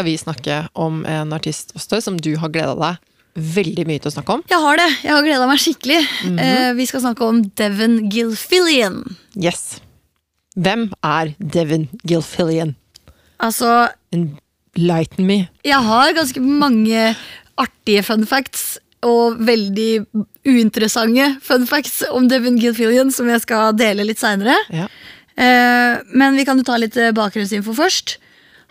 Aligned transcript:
skal 0.00 0.08
vi 0.08 0.16
snakke 0.16 0.54
om 0.80 1.02
en 1.04 1.32
artist 1.36 1.74
også, 1.76 1.98
som 2.00 2.16
du 2.16 2.32
har 2.40 2.48
gleda 2.48 2.72
deg 2.78 3.00
veldig 3.36 3.84
mye 3.86 4.00
til 4.00 4.08
å 4.08 4.12
snakke 4.14 4.32
om. 4.38 4.42
Jeg 4.48 4.60
har 4.62 4.78
det. 4.80 4.86
Jeg 5.04 5.12
har 5.12 5.26
gleda 5.26 5.46
meg 5.50 5.60
skikkelig. 5.60 5.98
Eh, 6.40 6.70
vi 6.78 6.86
skal 6.88 7.02
snakke 7.04 7.26
om 7.28 7.42
Devon 7.60 7.98
Gilfillian. 8.10 8.96
Yes. 9.36 9.76
Hvem 10.56 10.86
er 11.04 11.34
Devon 11.38 11.84
Gilfillian? 12.08 12.72
Altså, 13.44 13.90
Enlighten 14.16 15.28
me. 15.28 15.38
jeg 15.64 15.84
har 15.84 16.16
ganske 16.16 16.40
mange 16.40 17.12
artige 17.60 18.02
fun 18.06 18.24
facts. 18.26 18.78
Og 19.04 19.38
veldig 19.40 20.06
uinteressante 20.48 21.28
fun 21.44 21.62
facts 21.68 22.02
om 22.12 22.26
Devon 22.28 22.56
Gilfillian, 22.60 23.12
som 23.12 23.28
jeg 23.32 23.44
skal 23.44 23.76
dele 23.76 24.04
litt 24.08 24.20
seinere. 24.20 24.56
Ja. 24.72 24.88
Eh, 25.36 26.00
men 26.16 26.36
vi 26.40 26.44
kan 26.48 26.56
jo 26.60 26.64
ta 26.64 26.76
litt 26.80 26.96
bakgrunnsinfo 27.16 27.76
først. 27.76 28.16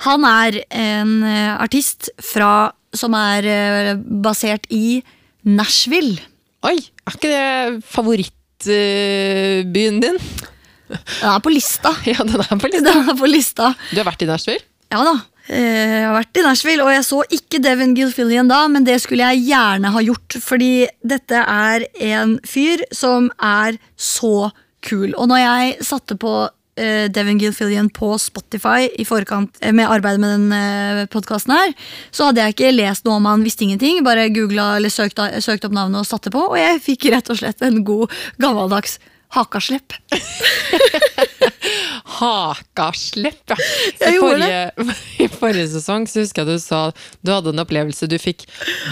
Han 0.05 0.23
er 0.27 0.61
en 0.71 1.15
eh, 1.27 1.55
artist 1.59 2.09
fra, 2.23 2.71
som 2.95 3.13
er 3.19 3.47
eh, 3.49 3.93
basert 4.23 4.65
i 4.71 5.01
Nashville. 5.47 6.19
Oi, 6.67 6.77
er 6.79 7.15
ikke 7.17 7.31
det 7.31 7.83
favorittbyen 8.63 9.99
din? 10.03 10.19
Den 10.89 11.29
er 11.29 11.39
på 11.43 11.51
lista. 11.53 11.91
Ja, 12.09 12.23
den 12.25 12.39
er 12.41 12.57
på 12.59 12.67
lista. 12.71 12.93
Den 12.93 13.09
er 13.13 13.17
på 13.19 13.29
lista. 13.29 13.73
Du 13.91 13.99
har 14.01 14.07
vært 14.09 14.23
i 14.25 14.29
Nashville? 14.29 14.63
Ja 14.89 15.03
da. 15.05 15.13
eh, 15.53 15.59
Jeg 15.99 16.05
har 16.07 16.15
vært 16.17 16.39
i 16.41 16.45
Nashville, 16.47 16.83
og 16.87 16.91
jeg 16.95 17.05
så 17.05 17.19
ikke 17.39 17.59
Devin 17.61 17.93
Gilfillian 17.97 18.49
da, 18.49 18.63
men 18.71 18.87
det 18.87 18.97
skulle 19.03 19.27
jeg 19.33 19.45
gjerne 19.51 19.91
ha 19.93 20.01
gjort, 20.05 20.39
fordi 20.41 20.71
dette 21.05 21.43
er 21.43 21.85
en 22.09 22.37
fyr 22.47 22.83
som 22.95 23.29
er 23.37 23.77
så 23.99 24.49
kul. 24.85 25.11
Og 25.19 25.27
når 25.29 25.43
jeg 25.43 25.77
satte 25.85 26.15
på 26.19 26.33
eh, 26.47 26.55
Devin 27.11 27.39
Gilfillian 27.41 27.89
på 27.93 28.13
Spotify 28.21 28.87
i 28.99 29.05
forkant 29.07 29.59
eh, 29.61 29.73
med 29.75 29.89
arbeidet 29.89 30.21
med 30.23 30.35
den 30.35 30.53
uh, 30.53 31.03
podkasten 31.11 31.55
her, 31.55 31.75
så 32.11 32.29
hadde 32.29 32.43
jeg 32.43 32.55
ikke 32.55 32.73
lest 32.75 33.07
noe 33.07 33.19
om 33.19 33.29
han, 33.29 33.45
visste 33.45 33.65
ingenting. 33.65 34.03
Bare 34.05 34.29
googla 34.33 34.71
eller 34.79 34.93
søkte, 34.93 35.29
søkte 35.43 35.69
opp 35.69 35.77
navnet 35.77 36.03
og 36.03 36.09
satte 36.09 36.33
på, 36.33 36.41
og 36.51 36.59
jeg 36.59 36.83
fikk 36.85 37.09
rett 37.13 37.31
og 37.31 37.39
slett 37.41 37.63
en 37.65 37.81
god 37.87 38.11
gammeldags 38.41 38.99
hakaslepp. 39.35 39.93
Hakaslepp, 42.19 43.49
ja. 43.49 43.57
I 44.09 44.17
forrige, 44.19 44.71
I 45.23 45.27
forrige 45.31 45.67
sesong 45.75 46.07
så 46.09 46.23
husker 46.23 46.43
jeg 46.43 46.57
du 46.57 46.63
sa 46.63 46.81
du 47.21 47.31
hadde 47.33 47.53
en 47.53 47.63
opplevelse 47.63 48.09
du 48.09 48.17
fikk 48.21 48.47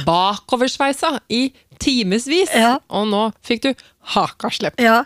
bakoversveisa 0.08 1.18
i 1.34 1.50
timevis. 1.82 2.54
Ja. 2.54 2.78
Og 2.90 3.10
nå 3.10 3.28
fikk 3.46 3.66
du 3.66 3.72
hakaslepp. 4.14 4.80
Ja, 4.82 5.02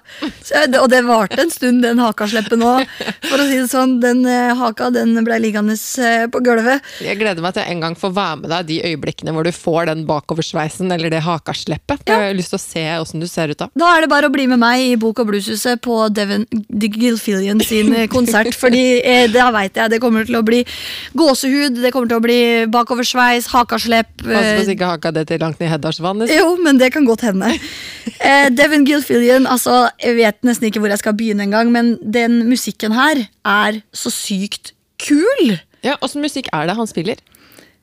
så, 0.46 0.64
Og 0.82 0.90
det 0.92 1.02
varte 1.08 1.42
en 1.42 1.52
stund, 1.54 1.82
den 1.86 2.02
hakasleppen 2.02 2.64
òg. 2.66 2.86
For 3.28 3.42
å 3.42 3.48
si 3.48 3.60
det 3.60 3.70
sånn, 3.72 3.98
den 4.04 4.24
eh, 4.30 4.52
haka 4.58 4.92
den 4.94 5.16
ble 5.26 5.40
liggende 5.42 5.76
eh, 5.76 6.26
på 6.32 6.42
gulvet. 6.46 6.86
Jeg 7.04 7.20
gleder 7.22 7.44
meg 7.44 7.56
til 7.58 7.66
en 7.66 7.84
gang 7.86 7.98
får 7.98 8.14
være 8.18 8.40
med 8.44 8.54
deg 8.54 8.70
de 8.70 8.80
øyeblikkene 8.92 9.34
hvor 9.36 9.48
du 9.48 9.52
får 9.56 9.90
den 9.92 10.06
bakoversveisen 10.10 10.92
eller 10.94 11.14
det 11.14 11.24
hakasleppet. 11.26 12.06
Jeg 12.10 12.28
har 12.28 12.38
lyst 12.38 12.54
til 12.54 12.60
å 12.60 12.64
se 12.64 12.86
åssen 13.02 13.24
du 13.24 13.28
ser 13.30 13.54
ut 13.54 13.62
da. 13.62 13.70
Da 13.78 13.92
er 13.96 14.06
det 14.06 14.12
bare 14.14 14.30
å 14.30 14.34
bli 14.34 14.48
med 14.52 14.62
meg 14.62 14.86
i 14.86 14.96
Bok- 15.02 15.22
og 15.24 15.32
blueshuset 15.32 15.82
på 15.84 15.98
Devon 16.14 16.46
Gilfillian 16.70 17.62
sin 17.66 17.94
eh, 17.96 18.08
konsert. 18.12 18.54
fordi 18.58 19.02
eh, 19.02 19.28
da 19.32 19.50
veit 19.56 19.78
jeg 19.78 19.94
det 19.94 20.02
kommer 20.04 20.28
til 20.28 20.40
å 20.40 20.44
bli 20.46 20.62
gåsehud, 21.18 21.82
det 21.82 21.92
kommer 21.94 22.12
til 22.12 22.20
å 22.20 22.24
bli 22.24 22.40
bakoversveis, 22.72 23.50
hakaslepp. 23.54 24.12
Pass 24.22 24.30
på 24.30 24.40
eh, 24.42 24.64
så 24.66 24.76
ikke 24.76 24.92
haka 24.94 25.14
det 25.16 25.28
til 25.32 25.42
langt 25.42 25.60
ned 25.62 25.70
i 25.70 25.74
Heddalsvannet. 25.74 26.32
Jo, 26.36 26.54
men 26.62 26.80
det 26.82 26.92
kan 26.96 27.08
godt 27.08 27.26
hende. 27.28 27.54
Eh, 28.22 28.48
Devin 28.54 28.86
Gilfillian, 28.92 29.48
altså, 29.50 29.88
jeg 30.04 30.20
vet 30.20 30.40
nesten 30.48 30.70
ikke 30.70 30.84
hvor 30.84 30.92
jeg 30.92 31.02
skal 31.02 31.18
begynne 31.18 31.48
engang, 31.48 31.72
men 31.74 31.96
den 32.04 32.44
musikken 32.50 32.96
her 32.96 33.26
er 33.48 33.82
så 33.96 34.14
sykt 34.14 34.76
kul. 35.02 35.58
Ja, 35.86 35.98
Åssen 36.06 36.22
musikk 36.22 36.52
er 36.54 36.70
det 36.70 36.78
han 36.78 36.90
spiller? 36.90 37.22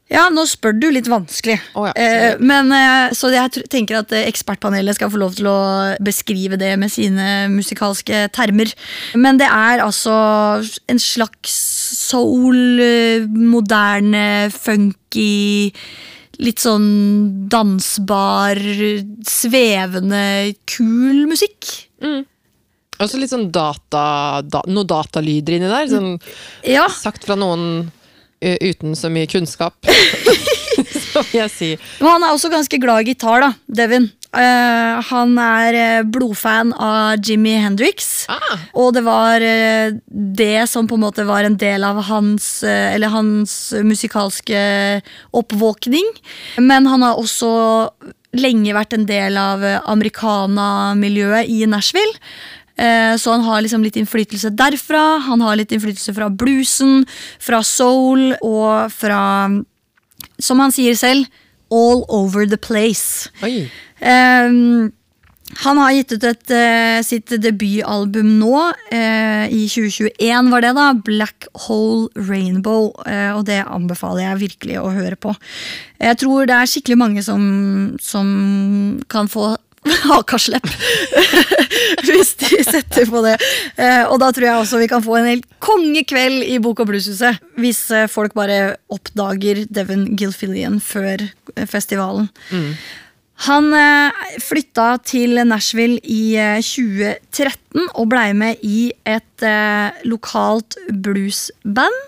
Ja, 0.08 0.22
nå 0.32 0.46
spør 0.48 0.72
du 0.72 0.86
litt 0.88 1.08
vanskelig. 1.10 1.58
Oh, 1.76 1.84
ja, 1.84 1.92
eh, 2.00 2.38
men, 2.40 2.70
eh, 2.72 3.12
så 3.12 3.28
jeg 3.28 3.66
tenker 3.68 3.98
at 3.98 4.12
eh, 4.16 4.24
ekspertpanelet 4.30 4.96
skal 4.96 5.10
få 5.12 5.20
lov 5.20 5.34
til 5.36 5.50
å 5.50 5.58
beskrive 6.00 6.56
det 6.60 6.70
med 6.80 6.88
sine 6.92 7.26
musikalske 7.52 8.24
termer. 8.32 8.72
Men 9.20 9.36
det 9.40 9.50
er 9.52 9.84
altså 9.84 10.14
en 10.88 11.02
slags 11.02 11.52
soul, 12.08 12.80
moderne, 13.28 14.48
funky 14.54 15.74
Litt 16.38 16.62
sånn 16.62 17.48
dansbar, 17.50 18.60
svevende, 19.26 20.54
kul 20.70 21.24
musikk. 21.30 21.70
Og 22.98 23.10
så 23.10 23.18
litt 23.18 23.32
sånn 23.32 23.48
data, 23.54 24.04
da, 24.46 24.62
noe 24.70 24.86
datalyder 24.86 25.58
inni 25.58 25.70
der. 25.70 25.90
Sånn, 25.90 26.14
Ja, 26.66 26.86
sagt 26.90 27.26
fra 27.26 27.34
noen 27.38 27.88
ø, 28.42 28.54
uten 28.70 28.94
så 28.98 29.10
mye 29.10 29.30
kunnskap. 29.30 29.74
som 31.12 31.26
jeg 31.34 31.50
sier. 31.52 31.84
Men 32.00 32.16
han 32.16 32.26
er 32.26 32.34
også 32.34 32.50
ganske 32.52 32.80
glad 32.80 33.04
i 33.04 33.12
gitar, 33.12 33.42
da, 33.44 33.52
Devin. 33.66 34.08
Eh, 34.28 34.98
han 35.08 35.38
er 35.40 35.76
eh, 35.78 36.02
blodfan 36.04 36.74
av 36.76 37.16
Jimmy 37.24 37.54
Hendrix. 37.62 38.26
Ah, 38.28 38.60
Og 38.76 38.92
det 38.92 39.02
var 39.06 39.40
uh, 39.40 39.94
det 40.06 40.68
som 40.68 40.88
på 40.88 40.98
en 40.98 41.04
måte 41.06 41.24
var 41.24 41.48
en 41.48 41.56
del 41.56 41.86
av 41.86 42.02
hans, 42.10 42.60
uh, 42.60 42.92
eller 42.92 43.08
hans 43.14 43.72
musikalske 43.80 44.60
oppvåkning. 45.32 46.12
Men 46.60 46.90
han 46.92 47.06
har 47.06 47.16
også 47.16 47.50
lenge 48.36 48.76
vært 48.76 48.92
en 48.92 49.08
del 49.08 49.40
av 49.40 49.64
americana-miljøet 49.88 51.48
i 51.48 51.64
Nashville. 51.66 52.12
Så 52.78 53.32
han 53.32 53.42
har 53.42 53.64
liksom 53.64 53.82
litt 53.82 53.96
innflytelse 53.98 54.52
derfra. 54.54 55.16
Han 55.24 55.40
har 55.42 55.56
litt 55.58 55.72
innflytelse 55.74 56.12
fra 56.14 56.28
bluesen, 56.30 57.08
fra 57.42 57.58
soul 57.66 58.36
og 58.36 58.92
fra, 58.94 59.48
som 60.38 60.62
han 60.62 60.70
sier 60.76 60.94
selv, 60.94 61.26
all 61.70 62.04
over 62.08 62.46
the 62.46 62.58
place. 62.60 63.28
oi. 63.42 63.68
Um, 64.00 64.92
han 65.64 65.78
har 65.80 65.94
gitt 65.96 66.12
ut 66.12 66.24
et, 66.28 66.50
uh, 66.52 66.98
sitt 67.02 67.32
debutalbum 67.40 68.34
nå, 68.40 68.72
Uh, 68.88 69.44
i 69.52 69.66
2021 69.68 70.48
var 70.52 70.64
det 70.64 70.70
da, 70.76 70.86
Black 71.04 71.46
Hole 71.66 72.08
Rainbow, 72.16 72.92
Uh, 73.04 73.36
og 73.36 73.46
det 73.48 73.62
anbefaler 73.64 74.24
jeg 74.24 74.40
virkelig 74.44 74.78
å 74.80 74.92
høre 74.92 75.16
på. 75.16 75.34
Jeg 76.00 76.18
tror 76.20 76.48
det 76.48 76.56
er 76.56 76.68
skikkelig 76.68 76.98
mange 76.98 77.22
som, 77.24 77.42
som 78.00 79.00
kan 79.08 79.28
få 79.28 79.56
hakaslepp 80.10 80.66
hvis 82.08 82.34
de 82.40 82.62
setter 82.66 83.08
på 83.10 83.22
det. 83.24 83.36
Eh, 83.76 84.04
og 84.08 84.18
da 84.22 84.30
tror 84.34 84.46
jeg 84.48 84.62
også 84.62 84.80
vi 84.82 84.90
kan 84.90 85.04
få 85.04 85.18
en 85.18 85.28
helt 85.30 85.48
kongekveld 85.64 86.46
i 86.46 86.58
Bok- 86.62 86.82
og 86.84 86.90
blueshuset. 86.90 87.40
Hvis 87.60 87.82
eh, 87.94 88.08
folk 88.10 88.34
bare 88.38 88.76
oppdager 88.92 89.64
Devon 89.70 90.08
Gilfillian 90.18 90.80
før 90.82 91.28
festivalen. 91.66 91.68
festivalen. 91.78 92.78
Han 93.46 93.70
eh, 93.76 94.26
flytta 94.42 94.96
til 95.06 95.38
Nashville 95.46 96.00
i 96.02 96.34
eh, 96.40 96.58
2013 96.64 97.86
og 97.94 98.08
blei 98.10 98.32
med 98.34 98.64
i 98.66 98.90
et 99.06 99.46
eh, 99.46 100.00
lokalt 100.10 100.78
bluesband. 100.90 102.00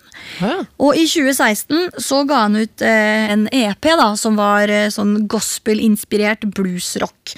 Og 0.80 0.96
i 0.96 1.06
2016 1.08 2.00
så 2.00 2.22
ga 2.28 2.44
han 2.46 2.58
ut 2.60 2.84
eh, 2.86 3.32
en 3.34 3.46
EP 3.52 3.90
da, 4.00 4.12
som 4.20 4.38
var 4.40 4.70
eh, 4.72 4.88
sånn 4.92 5.26
gospel-inspirert 5.30 6.46
bluesrock. 6.56 7.34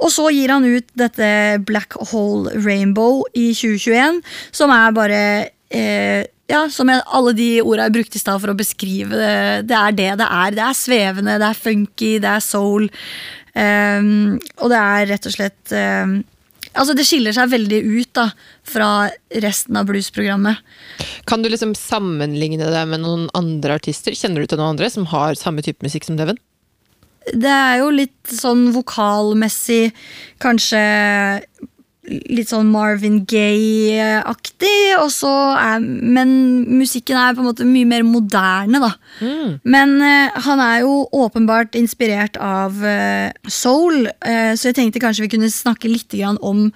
Og 0.00 0.12
så 0.12 0.28
gir 0.34 0.52
han 0.54 0.66
ut 0.66 0.88
dette 0.98 1.32
Black 1.68 1.96
Hole 2.12 2.52
Rainbow 2.60 3.22
i 3.32 3.50
2021, 3.56 4.22
som 4.54 4.72
er 4.74 4.96
bare 4.96 5.22
eh, 5.72 6.22
ja, 6.52 6.66
som 6.72 6.90
jeg, 6.90 7.04
alle 7.16 7.32
de 7.36 7.48
orda 7.62 7.86
jeg 7.88 7.96
brukte 7.96 8.18
i 8.18 8.22
stad 8.22 8.42
for 8.42 8.52
å 8.52 8.58
beskrive 8.58 9.16
det. 9.16 9.36
Det 9.70 9.78
er 9.78 9.96
det 9.96 10.10
det 10.20 10.28
er. 10.28 10.56
Det 10.58 10.66
er 10.66 10.76
svevende, 10.76 11.38
det 11.40 11.48
er 11.48 11.62
funky, 11.62 12.12
det 12.22 12.28
er 12.28 12.44
soul. 12.44 12.90
Um, 13.52 14.38
og 14.64 14.72
det 14.72 14.78
er 14.80 15.08
rett 15.10 15.26
og 15.28 15.34
slett 15.34 15.72
ehm, 15.76 16.22
Altså 16.72 16.94
Det 16.96 17.04
skiller 17.06 17.34
seg 17.36 17.50
veldig 17.52 17.80
ut 17.84 18.12
da 18.16 18.28
fra 18.68 18.88
resten 19.44 19.76
av 19.76 19.88
bluesprogrammet. 19.90 20.62
Kan 21.28 21.44
du 21.44 21.50
liksom 21.52 21.74
sammenligne 21.78 22.70
det 22.72 22.84
med 22.88 23.04
noen 23.04 23.28
andre 23.38 23.76
artister? 23.80 24.16
Kjenner 24.16 24.42
du 24.42 24.50
til 24.50 24.60
noen 24.60 24.74
andre 24.76 24.88
som 24.92 25.08
har 25.12 25.36
samme 25.38 25.64
type 25.64 25.84
musikk 25.84 26.08
som 26.08 26.16
Deven? 26.20 26.40
Det 27.32 27.50
er 27.50 27.76
jo 27.82 27.92
litt 27.94 28.32
sånn 28.34 28.70
vokalmessig 28.74 29.92
kanskje 30.42 30.80
litt 32.08 32.50
sånn 32.50 32.70
Marvin 32.72 33.20
Gaye-aktig. 33.30 34.72
Men 36.02 36.32
musikken 36.66 37.18
er 37.20 37.36
på 37.36 37.44
en 37.44 37.48
måte 37.50 37.66
mye 37.68 37.88
mer 37.88 38.06
moderne, 38.06 38.82
da. 38.82 38.92
Men 39.62 39.96
uh, 40.02 40.42
han 40.46 40.62
er 40.64 40.82
jo 40.82 41.04
åpenbart 41.14 41.78
inspirert 41.78 42.38
av 42.42 42.78
uh, 42.82 43.30
soul, 43.46 44.08
uh, 44.08 44.52
så 44.58 44.70
jeg 44.70 44.78
tenkte 44.80 45.02
kanskje 45.02 45.28
vi 45.28 45.34
kunne 45.36 45.52
snakke 45.52 45.90
litt 45.92 46.10
grann 46.10 46.40
om 46.42 46.70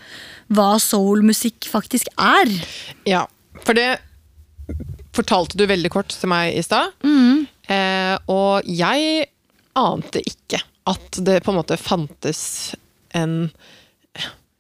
hva 0.55 0.77
soulmusikk 0.83 1.67
faktisk 1.73 2.13
er. 2.23 2.53
Ja, 3.09 3.27
for 3.67 3.75
det 3.75 3.97
fortalte 5.17 5.59
du 5.59 5.67
veldig 5.67 5.91
kort 5.93 6.15
til 6.15 6.31
meg 6.31 6.55
i 6.55 6.63
stad. 6.65 6.95
Eh, 7.67 8.15
og 8.31 8.67
jeg 8.69 9.27
ante 9.77 10.23
ikke 10.23 10.61
at 10.87 11.19
det 11.27 11.41
på 11.45 11.53
en 11.53 11.59
måte 11.59 11.79
fantes 11.81 12.41
en, 13.17 13.51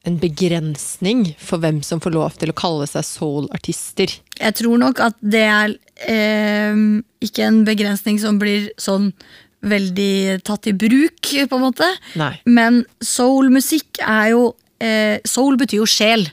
en 0.06 0.18
begrensning 0.22 1.32
for 1.42 1.62
hvem 1.62 1.80
som 1.84 2.00
får 2.02 2.14
lov 2.14 2.36
til 2.40 2.52
å 2.52 2.56
kalle 2.56 2.86
seg 2.90 3.04
soul-artister? 3.06 4.14
Jeg 4.38 4.56
tror 4.60 4.78
nok 4.82 5.02
at 5.02 5.18
det 5.20 5.42
er 5.42 5.74
eh, 6.06 6.84
ikke 7.24 7.48
en 7.48 7.64
begrensning 7.66 8.20
som 8.22 8.38
blir 8.42 8.70
sånn 8.80 9.10
veldig 9.66 10.44
tatt 10.46 10.68
i 10.70 10.74
bruk, 10.76 11.20
på 11.26 11.58
en 11.58 11.64
måte. 11.64 11.88
Nei. 12.20 12.34
Men 12.46 12.84
soul-musikk 13.02 14.02
er 14.04 14.30
jo 14.34 14.42
eh, 14.78 15.18
Soul 15.26 15.58
betyr 15.60 15.82
jo 15.82 15.88
sjel. 15.90 16.28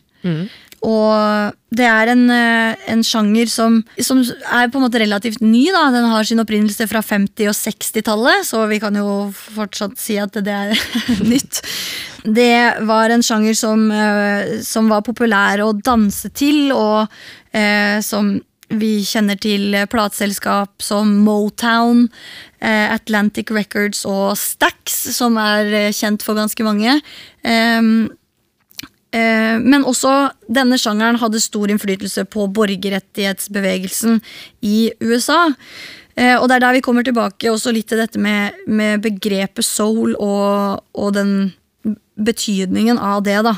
Og 0.83 1.56
det 1.74 1.85
er 1.88 2.12
en, 2.12 2.24
eh, 2.30 2.75
en 2.91 3.03
sjanger 3.07 3.47
som, 3.50 3.80
som 4.03 4.19
er 4.19 4.69
på 4.69 4.77
en 4.80 4.83
måte 4.83 5.00
relativt 5.00 5.41
ny. 5.41 5.65
da, 5.71 5.88
Den 5.94 6.09
har 6.12 6.27
sin 6.27 6.44
opprinnelse 6.44 6.88
fra 6.91 7.01
50- 7.01 7.47
og 7.47 7.56
60-tallet, 7.56 8.47
så 8.50 8.65
vi 8.68 8.80
kan 8.83 8.95
jo 9.00 9.31
fortsatt 9.31 9.95
si 10.00 10.18
at 10.19 10.35
det 10.44 10.53
er 10.53 10.74
nytt. 11.31 11.62
Det 12.24 12.83
var 12.88 13.13
en 13.13 13.24
sjanger 13.24 13.56
som, 13.56 13.85
eh, 13.91 14.59
som 14.63 14.91
var 14.91 15.06
populær 15.07 15.63
å 15.63 15.71
danse 15.80 16.30
til, 16.35 16.74
og 16.75 17.07
eh, 17.56 18.00
som 18.03 18.36
vi 18.74 19.03
kjenner 19.06 19.38
til 19.38 19.75
plateselskap 19.91 20.81
som 20.81 21.12
Motown, 21.24 22.07
eh, 22.59 22.91
Atlantic 22.91 23.51
Records 23.53 24.03
og 24.09 24.36
Stax, 24.39 24.97
som 25.15 25.38
er 25.38 25.94
kjent 25.94 26.25
for 26.25 26.36
ganske 26.36 26.65
mange. 26.65 27.00
Eh, 27.44 28.09
Men 29.13 29.83
også 29.86 30.31
denne 30.50 30.77
sjangeren 30.81 31.19
hadde 31.21 31.42
stor 31.44 31.69
innflytelse 31.69 32.24
på 32.25 32.48
borgerrettighetsbevegelsen 32.56 34.21
i 34.65 34.92
USA. 35.01 35.51
Eh, 36.15 36.36
Og 36.38 36.48
det 36.50 36.56
er 36.56 36.60
der 36.65 36.74
vi 36.77 36.81
kommer 36.86 37.04
tilbake 37.06 37.51
også 37.51 37.74
litt 37.74 37.88
til 37.89 38.01
dette 38.01 38.19
med, 38.21 38.54
med 38.68 39.01
begrepet 39.01 39.65
soul 39.65 40.15
og, 40.19 40.83
og 40.94 41.13
den 41.13 41.54
betydningen 42.18 43.00
av 43.01 43.24
det. 43.25 43.39
da. 43.44 43.56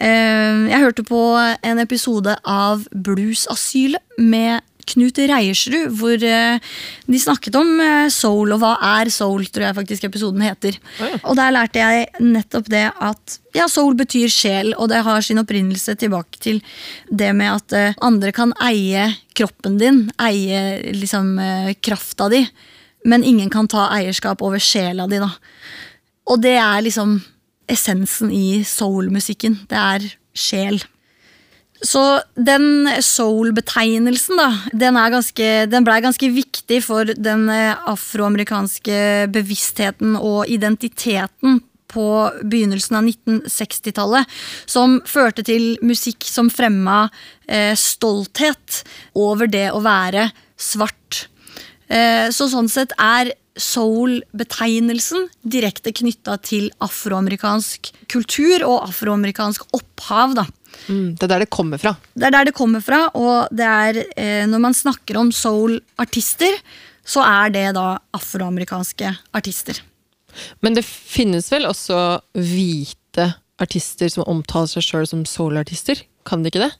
Eh, 0.00 0.70
Jeg 0.70 0.80
hørte 0.84 1.04
på 1.06 1.22
en 1.62 1.78
episode 1.82 2.36
av 2.44 2.86
Bluesasylet 2.94 4.02
med 4.18 4.60
Knut 4.90 5.18
Reiersrud, 5.18 5.92
hvor 5.98 6.24
eh, 6.28 6.74
de 7.10 7.20
snakket 7.20 7.56
om 7.58 7.70
eh, 7.82 8.08
soul, 8.12 8.54
og 8.54 8.60
hva 8.62 8.74
er 8.98 9.10
soul, 9.12 9.46
tror 9.48 9.68
jeg 9.68 9.78
faktisk 9.78 10.06
episoden 10.08 10.44
heter. 10.44 10.78
Oh, 10.98 11.08
ja. 11.08 11.20
Og 11.22 11.38
der 11.38 11.54
lærte 11.56 11.82
jeg 11.82 12.06
nettopp 12.24 12.70
det 12.72 12.84
at 12.92 13.38
ja, 13.56 13.68
soul 13.70 13.96
betyr 13.98 14.32
sjel, 14.32 14.72
og 14.78 14.90
det 14.92 15.02
har 15.06 15.24
sin 15.24 15.40
opprinnelse 15.42 15.96
tilbake 16.00 16.40
til 16.42 16.62
det 17.10 17.32
med 17.36 17.52
at 17.56 17.76
eh, 17.78 17.98
andre 18.04 18.32
kan 18.36 18.54
eie 18.64 19.08
kroppen 19.34 19.78
din, 19.80 20.04
eie 20.22 20.94
liksom 20.94 21.34
krafta 21.82 22.28
di, 22.30 22.44
men 23.04 23.24
ingen 23.26 23.50
kan 23.50 23.66
ta 23.68 23.88
eierskap 23.96 24.42
over 24.46 24.62
sjela 24.62 25.08
di, 25.10 25.18
da. 25.20 25.32
Og 26.30 26.40
det 26.40 26.54
er 26.56 26.84
liksom 26.86 27.18
essensen 27.70 28.30
i 28.32 28.62
soul-musikken. 28.68 29.64
Det 29.68 29.80
er 29.80 30.06
sjel. 30.34 30.82
Så 31.84 32.00
den 32.34 32.88
soul-betegnelsen, 33.04 34.40
da, 34.40 34.48
den, 34.72 34.98
den 35.68 35.84
blei 35.84 35.98
ganske 36.00 36.30
viktig 36.32 36.80
for 36.86 37.12
den 37.12 37.44
eh, 37.52 37.76
afroamerikanske 37.90 39.28
bevisstheten 39.34 40.16
og 40.16 40.48
identiteten 40.48 41.60
på 41.94 42.06
begynnelsen 42.42 42.98
av 42.98 43.06
1960-tallet, 43.10 44.32
som 44.66 44.98
førte 45.06 45.44
til 45.46 45.74
musikk 45.84 46.26
som 46.26 46.50
fremma 46.50 47.04
eh, 47.46 47.76
stolthet 47.78 48.82
over 49.12 49.50
det 49.50 49.68
å 49.74 49.84
være 49.84 50.30
svart. 50.56 51.26
Eh, 51.86 52.32
så 52.34 52.48
sånn 52.50 52.70
sett 52.72 52.96
er 52.98 53.34
soul-betegnelsen 53.60 55.28
direkte 55.46 55.92
knytta 55.94 56.40
til 56.42 56.70
afroamerikansk 56.82 57.92
kultur 58.10 58.64
og 58.66 58.88
afroamerikansk 58.88 59.68
opphav. 59.76 60.34
da. 60.40 60.48
Mm, 60.88 61.14
det 61.16 61.26
er 61.26 61.32
der 61.34 61.44
det 61.44 61.52
kommer 61.54 61.80
fra. 61.80 61.94
Det 62.14 62.28
er 62.28 62.34
der 62.34 62.48
det 62.50 62.56
kommer 62.56 62.82
fra, 62.84 63.06
og 63.16 63.48
det 63.54 63.68
er 63.68 64.00
eh, 64.16 64.44
når 64.50 64.62
man 64.66 64.76
snakker 64.76 65.18
om 65.20 65.32
soul-artister, 65.34 66.58
så 67.04 67.24
er 67.24 67.52
det 67.54 67.66
da 67.76 67.98
afroamerikanske 68.16 69.10
artister. 69.36 69.80
Men 70.64 70.74
det 70.76 70.84
finnes 70.84 71.50
vel 71.52 71.68
også 71.68 71.98
hvite 72.34 73.30
artister 73.62 74.10
som 74.10 74.26
omtaler 74.30 74.70
seg 74.72 74.86
sjøl 74.86 75.06
som 75.08 75.26
soul-artister? 75.28 76.00
Kan 76.26 76.42
det 76.42 76.54
ikke 76.54 76.64
det? 76.66 76.72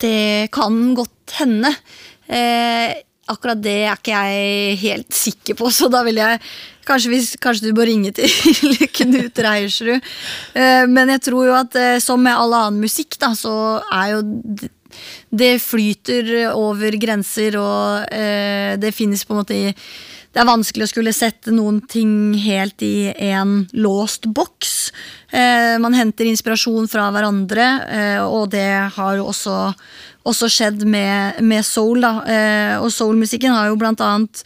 Det 0.00 0.48
kan 0.54 0.94
godt 0.96 1.36
hende. 1.38 1.70
Eh, 2.26 2.96
akkurat 3.30 3.62
det 3.62 3.78
er 3.84 3.96
ikke 3.96 4.18
jeg 4.18 4.76
helt 4.84 5.16
sikker 5.16 5.58
på, 5.58 5.70
så 5.74 5.90
da 5.92 6.04
vil 6.06 6.22
jeg 6.22 6.42
Kanskje, 6.90 7.10
hvis, 7.12 7.26
kanskje 7.38 7.68
du 7.68 7.76
må 7.76 7.84
ringe 7.86 8.10
til 8.16 8.26
Knut 8.96 9.36
Reiersrud. 9.44 10.06
Eh, 10.58 10.86
men 10.90 11.12
jeg 11.12 11.20
tror 11.28 11.44
jo 11.46 11.52
at 11.54 11.76
eh, 11.78 11.98
som 12.02 12.18
med 12.24 12.34
all 12.34 12.56
annen 12.56 12.80
musikk, 12.82 13.14
da, 13.20 13.28
så 13.38 13.52
er 13.94 14.16
jo 14.16 14.22
det 15.30 15.58
flyter 15.62 16.30
over 16.52 16.96
grenser, 17.00 17.58
og 17.60 18.14
eh, 18.14 18.74
det 18.80 18.94
finnes 18.96 19.22
på 19.24 19.34
en 19.34 19.42
måte 19.42 19.58
i 19.58 19.68
Det 20.30 20.38
er 20.38 20.46
vanskelig 20.46 20.86
å 20.86 20.90
skulle 20.92 21.14
sette 21.14 21.50
noen 21.50 21.80
ting 21.90 22.36
helt 22.38 22.82
i 22.86 23.10
en 23.32 23.64
låst 23.74 24.28
boks. 24.30 24.92
Eh, 25.34 25.74
man 25.82 25.94
henter 25.94 26.28
inspirasjon 26.30 26.86
fra 26.90 27.08
hverandre, 27.10 27.66
eh, 27.90 28.22
og 28.22 28.52
det 28.54 28.68
har 28.94 29.16
jo 29.18 29.26
også, 29.32 29.56
også 30.28 30.50
skjedd 30.52 30.84
med, 30.88 31.40
med 31.44 31.64
soul. 31.66 32.02
Da. 32.04 32.12
Eh, 32.24 32.74
og 32.80 32.90
soulmusikken 32.94 33.54
har 33.54 33.70
jo 33.70 33.78
blant 33.80 34.02
annet 34.04 34.42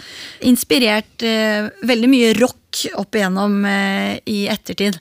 inspirert 0.46 1.24
eh, 1.26 1.70
veldig 1.86 2.10
mye 2.10 2.34
rock 2.38 2.84
opp 2.98 3.16
igjennom 3.16 3.60
eh, 3.68 4.20
i 4.30 4.44
ettertid. 4.50 5.00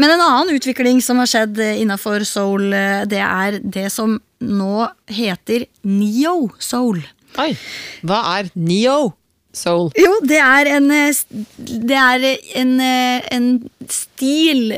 Men 0.00 0.14
en 0.14 0.24
annen 0.24 0.56
utvikling 0.56 1.02
som 1.04 1.20
har 1.20 1.28
skjedd 1.28 1.58
innafor 1.60 1.80
innenfor 1.82 2.26
soul, 2.28 2.72
eh, 2.72 3.02
det 3.10 3.20
er 3.20 3.60
det 3.60 3.88
som 3.92 4.16
nå 4.40 4.88
heter 5.12 5.66
neo-soul. 5.84 7.02
Oi, 7.38 7.52
Hva 8.02 8.22
er 8.38 8.48
neo 8.58 9.12
soul? 9.52 9.90
Jo, 9.98 10.12
det 10.26 10.40
er 10.42 10.70
en, 10.76 10.90
eh, 10.94 11.22
det 11.58 11.98
er 11.98 12.26
en, 12.60 12.74
eh, 12.80 13.28
en 13.34 13.48
stil 13.90 14.74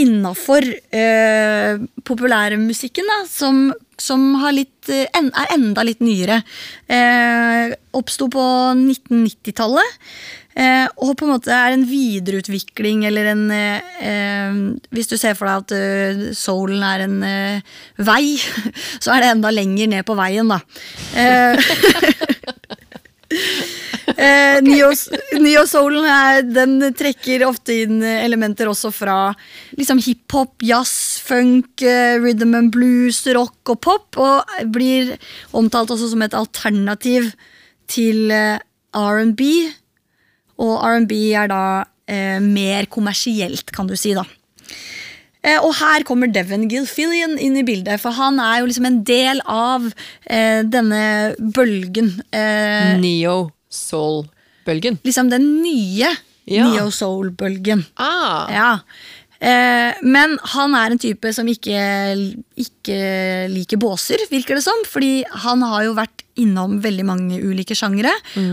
innafor 0.00 0.64
uh, 0.66 1.82
populærmusikken 2.06 3.06
da, 3.10 3.18
som, 3.30 3.68
som 4.00 4.24
litt, 4.54 4.88
eh, 4.92 5.06
en, 5.16 5.30
er 5.36 5.52
enda 5.56 5.84
litt 5.86 6.02
nyere. 6.04 6.40
Uh, 6.90 7.76
Oppsto 7.96 8.30
på 8.32 8.46
1990-tallet. 8.74 10.00
Uh, 10.56 10.86
og 11.04 11.18
på 11.20 11.26
en 11.26 11.34
måte 11.34 11.52
er 11.52 11.74
en 11.74 11.82
videreutvikling 11.84 13.02
eller 13.04 13.26
en 13.34 13.42
eh, 13.52 13.88
eh, 14.00 14.54
Hvis 14.88 15.10
du 15.10 15.18
ser 15.20 15.34
for 15.36 15.44
deg 15.44 15.66
at 15.66 15.74
uh, 15.76 16.22
soulen 16.32 16.80
er 16.80 17.04
en 17.04 17.18
eh, 17.28 17.74
vei, 18.00 18.38
så 19.04 19.12
er 19.12 19.20
det 19.20 19.34
enda 19.34 19.52
lenger 19.52 19.92
ned 19.92 20.06
på 20.08 20.16
veien, 20.16 20.48
da. 20.48 20.62
Eh, 23.30 24.56
Eh, 24.56 24.60
Neo- 24.62 24.92
Neo-soulen 25.42 26.06
neo 26.54 26.92
trekker 26.96 27.42
ofte 27.48 27.74
inn 27.82 27.98
elementer 28.02 28.68
også 28.70 28.92
fra 28.94 29.16
liksom 29.76 29.98
hiphop, 30.00 30.62
jazz, 30.62 31.18
funk, 31.26 31.82
eh, 31.82 32.16
rhythm 32.22 32.54
and 32.54 32.70
blues, 32.72 33.18
rock 33.34 33.68
og 33.74 33.80
pop. 33.82 34.16
Og 34.16 34.70
blir 34.72 35.16
omtalt 35.52 35.90
også 35.90 36.08
som 36.12 36.22
et 36.22 36.32
alternativ 36.38 37.32
til 37.90 38.30
eh, 38.30 38.58
R&B. 38.94 39.42
Og 40.62 40.78
R&B 40.86 41.12
er 41.34 41.50
da 41.52 41.62
eh, 42.08 42.38
mer 42.40 42.86
kommersielt, 42.86 43.70
kan 43.74 43.86
du 43.90 43.96
si. 43.98 44.14
da. 44.14 44.24
Eh, 45.46 45.58
Og 45.62 45.72
her 45.78 46.02
kommer 46.08 46.26
Devon 46.32 46.66
Gilfillian 46.68 47.36
inn 47.38 47.56
i 47.60 47.62
bildet, 47.66 48.00
for 48.02 48.10
han 48.18 48.40
er 48.42 48.60
jo 48.60 48.66
liksom 48.70 48.86
en 48.88 49.00
del 49.06 49.40
av 49.46 49.86
eh, 50.26 50.62
denne 50.66 51.02
bølgen. 51.38 52.10
Eh, 52.34 52.96
Neo 53.00 53.52
soul-bølgen. 53.70 54.98
liksom 55.06 55.30
den 55.30 55.46
nye 55.62 56.10
Ja. 56.46 56.66
neo-soul-bølgen. 56.70 57.86
Ah, 57.98 58.46
Ja. 58.52 58.72
Eh, 59.38 59.92
men 60.02 60.38
han 60.54 60.74
er 60.74 60.92
en 60.92 60.98
type 60.98 61.28
som 61.34 61.46
ikke, 61.46 61.76
ikke 62.56 63.50
liker 63.52 63.76
båser, 63.76 64.16
virker 64.30 64.54
det 64.56 64.62
som. 64.64 64.78
Fordi 64.88 65.24
han 65.44 65.60
har 65.62 65.84
jo 65.84 65.94
vært 65.94 66.22
innom 66.40 66.78
veldig 66.80 67.04
mange 67.04 67.40
ulike 67.42 67.74
sjangere. 67.76 68.12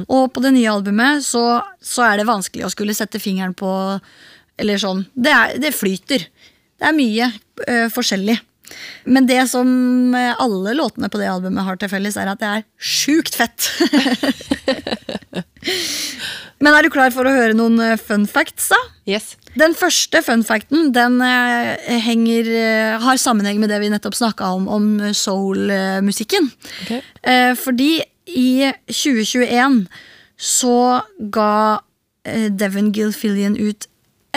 Og 0.10 0.34
på 0.34 0.42
det 0.44 0.54
nye 0.54 0.68
albumet 0.74 1.24
så, 1.24 1.62
så 1.82 2.04
er 2.12 2.18
det 2.18 2.28
vanskelig 2.28 2.66
å 2.68 2.72
skulle 2.74 2.94
sette 2.98 3.20
fingeren 3.24 3.56
på 3.56 4.00
Eller 4.60 4.78
sånn. 4.78 5.00
Det, 5.18 5.32
er, 5.34 5.56
det 5.58 5.72
flyter. 5.74 6.28
Det 6.84 6.90
er 6.90 6.98
mye 6.98 7.30
uh, 7.32 7.88
forskjellig. 7.96 8.36
Men 9.04 9.28
det 9.28 9.42
som 9.52 9.68
eh, 10.16 10.42
alle 10.42 10.74
låtene 10.78 11.10
på 11.12 11.20
det 11.20 11.28
albumet 11.32 11.66
har 11.68 11.75
til 11.80 11.90
felles, 11.92 12.18
er 12.18 12.28
at 12.32 12.40
det 12.42 12.50
er 12.50 12.63
sjukt 12.80 13.36
fett. 13.38 13.60
Men 16.63 16.72
er 16.72 16.82
du 16.86 16.90
klar 16.94 17.12
for 17.12 17.28
å 17.28 17.36
høre 17.36 17.56
noen 17.58 17.80
eh, 17.84 18.00
fun 18.00 18.25
facts, 18.30 18.70
da? 18.72 18.80
yes. 19.10 19.34
Den 19.60 19.75
første 19.78 20.22
fun 20.25 20.44
facten 20.48 20.94
den 20.96 21.20
henger, 21.22 22.48
har 23.04 23.18
sammenheng 23.22 23.60
med 23.62 23.70
det 23.70 23.78
vi 23.84 23.92
nettopp 23.94 24.16
snakka 24.18 24.44
om, 24.56 24.63
om 24.66 24.86
soul-musikken. 25.13 26.50
Ok. 26.86 26.92
Eh, 27.22 27.54
fordi 27.60 27.92
i 28.34 28.72
2021 28.90 29.84
så 30.40 31.02
ga 31.36 31.56
Devon 32.24 32.94
Gilfillian 32.96 33.60
ut 33.60 33.86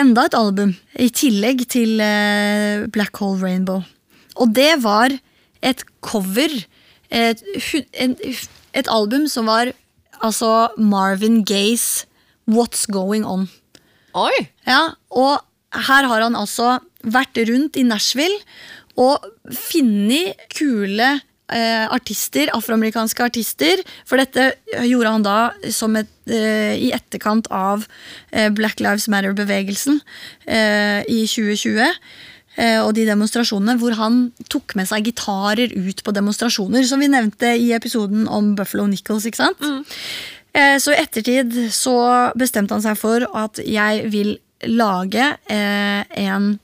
enda 0.01 0.27
et 0.29 0.35
album 0.37 0.75
i 1.01 1.09
tillegg 1.15 1.65
til 1.73 2.01
eh, 2.03 2.85
Black 2.93 3.17
Hole 3.23 3.41
Rainbow. 3.43 3.83
Og 4.37 4.53
det 4.57 4.75
var 4.83 5.15
et 5.65 5.85
cover. 6.05 6.53
Et, 7.11 7.43
hu- 7.71 7.87
et 8.77 8.89
album 8.93 9.27
som 9.31 9.47
var 9.49 9.71
altså 10.21 10.69
Marvin 10.79 11.43
Gayes 11.47 12.05
What's 12.51 12.85
Going 12.93 13.25
On. 13.27 13.47
Oi! 14.17 14.35
Ja, 14.67 14.95
og 15.11 15.41
her 15.87 16.09
har 16.09 16.25
han 16.25 16.37
altså 16.39 16.79
vært 17.05 17.37
rundt 17.49 17.77
i 17.77 17.85
Nashville 17.87 18.39
og 18.97 19.25
funnet 19.53 20.39
kule 20.57 21.09
artister, 21.47 22.51
afroamerikanske 22.57 23.23
artister. 23.23 23.83
For 24.09 24.19
dette 24.19 24.49
gjorde 24.87 25.13
han 25.13 25.27
da 25.27 25.37
som 25.71 25.97
et, 25.97 26.11
eh, 26.27 26.75
i 26.89 26.93
etterkant 26.97 27.47
av 27.55 27.87
eh, 28.33 28.49
Black 28.51 28.81
Lives 28.81 29.07
Matter-bevegelsen 29.13 30.01
eh, 30.47 31.03
i 31.07 31.23
2020. 31.31 31.93
eh, 32.57 32.81
Og 32.83 32.95
de 32.95 33.07
demonstrasjonene 33.07 33.79
hvor 33.79 33.95
han 33.99 34.33
tok 34.51 34.75
med 34.75 34.89
seg 34.91 35.07
gitarer 35.07 35.71
ut 35.71 36.03
på 36.03 36.15
demonstrasjoner, 36.17 36.83
som 36.89 37.01
vi 37.01 37.13
nevnte 37.13 37.55
i 37.55 37.73
episoden 37.77 38.27
om 38.27 38.55
Buffalo 38.59 38.87
Nichols. 38.87 39.27
ikke 39.27 39.45
sant? 39.45 39.61
Mm. 39.61 39.85
Så 40.81 40.95
i 40.95 40.97
ettertid 40.97 41.53
så 41.69 42.33
bestemte 42.33 42.73
han 42.73 42.81
seg 42.81 42.97
for 42.97 43.27
at 43.37 43.59
jeg 43.61 44.07
vil 44.09 44.39
lage 44.65 45.37
eh, 45.53 46.01
en 46.25 46.59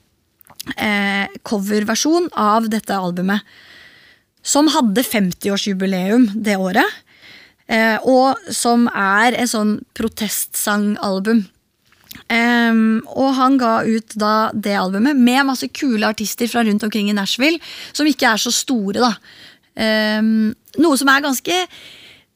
eh, 0.77 1.29
coverversjon 1.45 2.31
av 2.33 2.71
dette 2.73 2.97
albumet. 2.97 3.45
Som 4.43 4.69
hadde 4.75 5.05
50-årsjubileum 5.07 6.29
det 6.35 6.59
året. 6.59 7.01
Eh, 7.71 7.97
og 8.03 8.39
som 8.53 8.89
er 8.91 9.39
en 9.39 9.51
sånn 9.51 9.75
protestsangalbum. 9.97 11.47
Um, 12.29 13.01
og 13.09 13.33
han 13.39 13.57
ga 13.61 13.73
ut 13.85 14.15
da 14.21 14.51
det 14.53 14.75
albumet 14.77 15.17
med 15.17 15.47
masse 15.49 15.69
kule 15.73 16.09
artister 16.09 16.49
fra 16.51 16.65
rundt 16.65 16.85
omkring 16.85 17.09
i 17.09 17.17
Nashville, 17.17 17.61
som 17.97 18.09
ikke 18.09 18.35
er 18.35 18.41
så 18.41 18.53
store, 18.53 19.01
da. 19.01 19.13
Um, 20.21 20.53
noe 20.81 20.99
som 21.01 21.09
er 21.09 21.23
ganske 21.25 21.55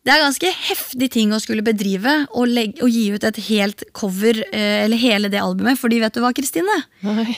Det 0.07 0.13
er 0.15 0.23
ganske 0.23 0.49
heftig 0.71 1.11
ting 1.13 1.35
å 1.35 1.41
skulle 1.43 1.65
bedrive 1.67 2.13
og, 2.31 2.47
legge, 2.49 2.79
og 2.87 2.89
gi 2.95 3.11
ut 3.13 3.25
et 3.27 3.41
helt 3.49 3.83
cover, 3.93 4.39
uh, 4.55 4.85
eller 4.87 5.03
hele 5.03 5.29
det 5.33 5.43
albumet. 5.43 5.81
Fordi 5.81 5.99
vet 6.01 6.15
du 6.15 6.23
hva, 6.23 6.31
Kristine? 6.37 6.79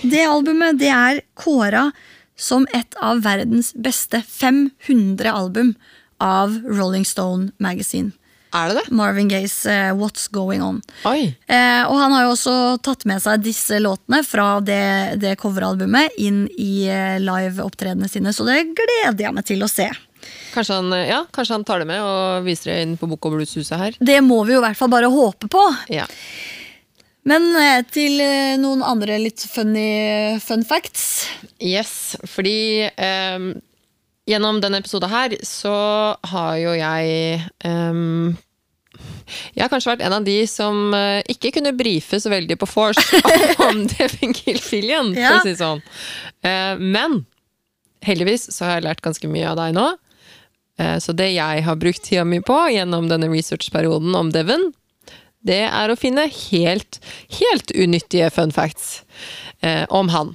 Det 0.05 0.27
albumet 0.29 0.79
det 0.79 0.93
er 0.93 1.23
kåra 1.33 1.89
som 2.39 2.67
et 2.75 2.97
av 3.03 3.21
verdens 3.27 3.73
beste 3.75 4.23
500 4.23 5.29
album 5.33 5.75
av 6.23 6.57
Rolling 6.65 7.05
Stone 7.07 7.51
Magazine. 7.59 8.15
Er 8.55 8.71
det 8.71 8.79
det? 8.79 8.95
Marvin 8.97 9.29
Gayes 9.29 9.67
uh, 9.67 9.93
What's 9.93 10.29
Going 10.33 10.63
On. 10.65 10.81
Oi. 11.05 11.35
Eh, 11.47 11.83
og 11.85 11.99
han 12.01 12.15
har 12.15 12.25
jo 12.25 12.33
også 12.33 12.55
tatt 12.85 13.05
med 13.09 13.21
seg 13.21 13.43
disse 13.45 13.77
låtene 13.83 14.23
fra 14.25 14.55
det, 14.65 15.19
det 15.21 15.37
coveralbumet 15.41 16.17
inn 16.17 16.47
i 16.57 16.89
uh, 16.89 17.19
live-opptredenene 17.21 18.09
sine, 18.09 18.33
så 18.33 18.47
det 18.49 18.63
gleder 18.73 19.27
jeg 19.27 19.37
meg 19.37 19.49
til 19.49 19.65
å 19.65 19.69
se. 19.69 19.91
Kanskje 20.55 20.79
han, 20.81 20.95
ja, 21.05 21.23
kanskje 21.33 21.59
han 21.59 21.67
tar 21.69 21.83
det 21.83 21.91
med 21.91 22.03
og 22.03 22.47
viser 22.49 22.73
det 22.73 22.79
inn 22.87 22.97
på 23.01 23.09
Bok 23.11 23.29
og 23.29 23.37
Blues-huset 23.37 23.77
her. 23.79 23.99
Det 24.01 24.19
må 24.25 24.41
vi 24.49 24.57
jo 24.57 24.63
i 24.63 24.65
hvert 24.65 24.81
fall 24.81 24.91
bare 24.93 25.13
håpe 25.13 25.51
på. 25.53 25.65
Ja. 25.93 26.09
Men 27.29 27.49
eh, 27.61 27.83
til 27.93 28.21
eh, 28.25 28.57
noen 28.61 28.81
andre 28.87 29.19
litt 29.21 29.43
funny 29.51 30.39
fun 30.41 30.63
facts. 30.65 31.27
Yes, 31.61 32.17
fordi 32.31 32.89
um, 32.97 33.51
gjennom 34.29 34.61
denne 34.65 34.81
episoden 34.81 35.11
her 35.13 35.35
så 35.47 35.75
har 36.31 36.55
jo 36.61 36.73
jeg 36.79 37.43
um, 37.67 38.37
Jeg 39.55 39.63
har 39.65 39.71
kanskje 39.73 39.93
vært 39.93 40.05
en 40.07 40.17
av 40.19 40.25
de 40.27 40.39
som 40.51 40.95
uh, 40.97 41.21
ikke 41.31 41.53
kunne 41.59 41.75
brife 41.77 42.19
så 42.23 42.33
veldig 42.33 42.57
på 42.63 42.69
force 42.71 43.21
om 43.69 43.85
Devin 43.93 44.33
Gilfillian, 44.35 45.13
for 45.15 45.23
Ja. 45.23 45.37
å 45.37 45.45
si 45.45 45.53
det 45.53 45.61
sånn. 45.61 45.83
Uh, 46.47 46.75
men 46.81 47.21
heldigvis 48.07 48.49
så 48.55 48.65
har 48.69 48.79
jeg 48.79 48.87
lært 48.89 49.05
ganske 49.05 49.29
mye 49.31 49.53
av 49.53 49.59
deg 49.61 49.77
nå. 49.77 49.87
Uh, 50.81 50.97
så 51.03 51.13
det 51.19 51.33
jeg 51.35 51.65
har 51.67 51.79
brukt 51.83 52.03
tida 52.07 52.25
mi 52.25 52.41
på 52.41 52.57
gjennom 52.73 53.11
denne 53.11 53.29
researchperioden 53.33 54.15
om 54.19 54.33
Devon, 54.35 54.71
det 55.47 55.63
er 55.69 55.91
å 55.93 55.99
finne 55.99 56.27
helt, 56.27 57.01
helt 57.39 57.73
unyttige 57.77 58.31
fun 58.35 58.53
facts 58.55 59.03
eh, 59.63 59.85
om 59.95 60.11
han. 60.15 60.35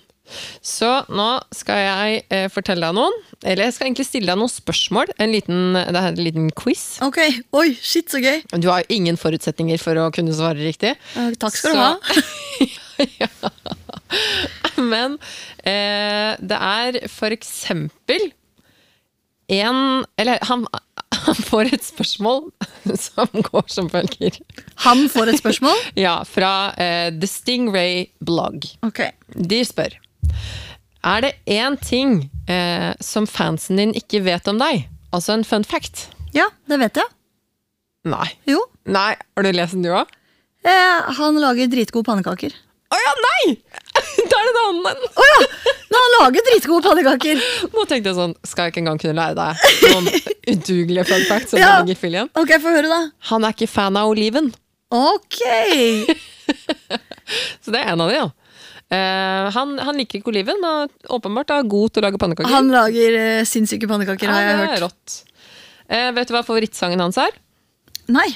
Så 0.63 0.89
nå 1.13 1.27
skal 1.53 1.81
jeg 1.83 2.21
eh, 2.33 2.47
fortelle 2.51 2.87
deg 2.87 2.97
noen, 2.97 3.15
eller 3.43 3.67
jeg 3.67 3.75
skal 3.75 3.89
egentlig 3.89 4.07
stille 4.07 4.31
deg 4.31 4.39
noen 4.39 4.51
spørsmål. 4.51 5.11
En 5.21 5.33
liten, 5.33 5.75
det 5.75 5.99
er 5.99 6.09
en 6.09 6.21
liten 6.21 6.47
quiz. 6.57 6.85
Ok, 7.05 7.19
Oi, 7.59 7.67
shit, 7.77 8.09
så 8.11 8.21
gøy. 8.23 8.41
Du 8.55 8.69
har 8.71 8.83
jo 8.83 8.97
ingen 8.97 9.19
forutsetninger 9.19 9.81
for 9.81 9.99
å 9.99 10.09
kunne 10.15 10.35
svare 10.35 10.61
riktig. 10.63 10.95
Eh, 11.19 11.33
takk 11.41 11.57
skal 11.59 11.75
du 11.75 11.81
ha. 11.83 11.91
ja. 13.21 13.29
Men 14.79 15.19
eh, 15.65 16.33
det 16.41 16.59
er 16.59 17.03
for 17.11 17.33
eksempel 17.33 18.31
en 19.53 20.05
Eller 20.17 20.39
han, 20.47 20.63
han 21.25 21.37
får 21.47 21.73
et 21.75 21.85
spørsmål 21.85 22.47
som 22.99 23.29
går 23.49 23.67
som 23.71 23.89
følger. 23.91 24.39
Han 24.85 25.05
får 25.11 25.33
et 25.33 25.41
spørsmål. 25.41 25.81
Ja, 26.05 26.19
fra 26.27 26.53
uh, 26.75 27.09
The 27.15 27.29
Stingray 27.29 28.07
Blog. 28.23 28.65
Okay. 28.85 29.11
De 29.33 29.61
spør 29.65 29.95
Er 31.03 31.25
det 31.25 31.33
én 31.49 31.77
ting 31.81 32.15
uh, 32.49 32.91
som 33.03 33.27
fansen 33.29 33.79
din 33.79 33.95
ikke 33.97 34.23
vet 34.25 34.47
om 34.51 34.59
deg? 34.61 34.87
Altså 35.13 35.35
en 35.37 35.45
fun 35.47 35.63
fact? 35.67 36.07
Ja, 36.33 36.47
det 36.69 36.79
vet 36.81 36.97
jeg. 36.97 37.09
Nei. 38.09 38.27
Jo. 38.49 38.59
Nei, 38.89 39.13
Har 39.37 39.45
du 39.45 39.51
lest 39.53 39.77
den, 39.77 39.85
du 39.85 39.93
òg? 39.95 40.09
Eh, 40.63 41.11
han 41.19 41.39
lager 41.43 41.67
dritgode 41.71 42.07
pannekaker. 42.07 42.53
Å 42.93 42.99
ja, 42.99 43.13
nei! 43.25 43.55
Da 44.31 44.39
er 44.39 44.47
det 44.47 44.53
en 44.53 44.63
annen! 44.63 45.05
Å 45.13 45.27
ja! 45.29 45.39
Men 45.93 45.99
han 45.99 46.15
laget 46.17 46.49
dritgode 46.49 46.87
pannekaker! 46.87 47.45
Nå 47.73 47.85
tenkte 47.89 48.11
jeg 48.11 48.17
sånn, 48.17 48.33
skal 48.47 48.67
jeg 48.67 48.73
ikke 48.73 48.83
engang 48.83 49.01
kunne 49.01 49.17
lære 49.19 49.37
deg 49.37 49.89
noen 49.93 50.09
udugelige 50.53 51.05
fun 51.09 51.25
facts 51.29 51.55
Ja. 51.59 51.77
Ok, 52.39 52.55
få 52.63 52.73
høre, 52.73 52.89
da. 52.91 53.01
Han 53.31 53.45
er 53.45 53.55
ikke 53.55 53.69
fan 53.71 53.99
av 53.99 54.11
oliven, 54.13 54.51
Ok! 54.93 55.39
så 57.63 57.73
det 57.73 57.81
er 57.81 57.91
en 57.93 58.03
av 58.03 58.11
de, 58.11 58.19
ja. 58.19 58.29
Uh, 58.93 59.49
han, 59.55 59.73
han 59.81 59.97
liker 59.97 60.19
ikke 60.19 60.29
oliven, 60.29 60.59
men 60.61 60.91
åpenbart 61.09 61.53
er 61.55 61.69
god 61.69 61.93
til 61.95 62.03
å 62.03 62.05
lage 62.05 62.19
pannekaker. 62.21 62.53
Han 62.53 62.69
lager 62.69 63.17
uh, 63.17 63.45
sinnssyke 63.49 63.89
pannekaker, 63.89 64.29
har 64.29 64.43
jeg 64.43 64.51
ja, 64.51 64.57
er 64.59 64.73
hørt. 64.75 64.83
rått. 64.85 65.15
Uh, 65.89 66.09
vet 66.13 66.29
du 66.29 66.35
hva 66.35 66.43
favorittsangen 66.45 67.01
hans 67.01 67.17
er? 67.21 67.33
Nei. 68.13 68.27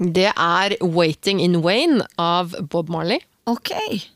Det 0.00 0.28
er 0.32 0.76
'Waiting 0.80 1.40
in 1.44 1.60
Wayne' 1.64 2.04
av 2.20 2.52
Bob 2.72 2.92
Marley. 2.92 3.24
Ok. 3.50 3.72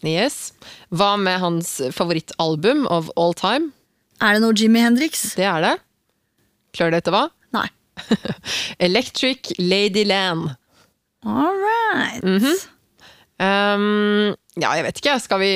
Yes. 0.06 0.52
Hva 0.95 1.16
med 1.18 1.40
hans 1.42 1.76
favorittalbum 1.95 2.87
of 2.92 3.11
all 3.18 3.35
time? 3.35 3.73
Er 4.23 4.37
det 4.37 4.45
noe 4.45 4.54
Jimmy 4.56 4.80
Hendrix? 4.85 5.33
Det 5.37 5.45
er 5.49 5.64
det. 5.64 5.75
Klarer 6.76 6.95
du 6.95 7.00
etter 7.00 7.14
hva? 7.16 7.25
Nei. 7.56 7.66
Electric 8.87 9.52
Ladyland. 9.59 10.54
All 11.26 11.59
right. 11.59 12.23
Mhm. 12.23 12.54
Um, 13.37 14.33
ja, 14.56 14.71
jeg 14.78 14.87
vet 14.87 15.02
ikke. 15.02 15.18
Skal 15.21 15.42
vi, 15.42 15.50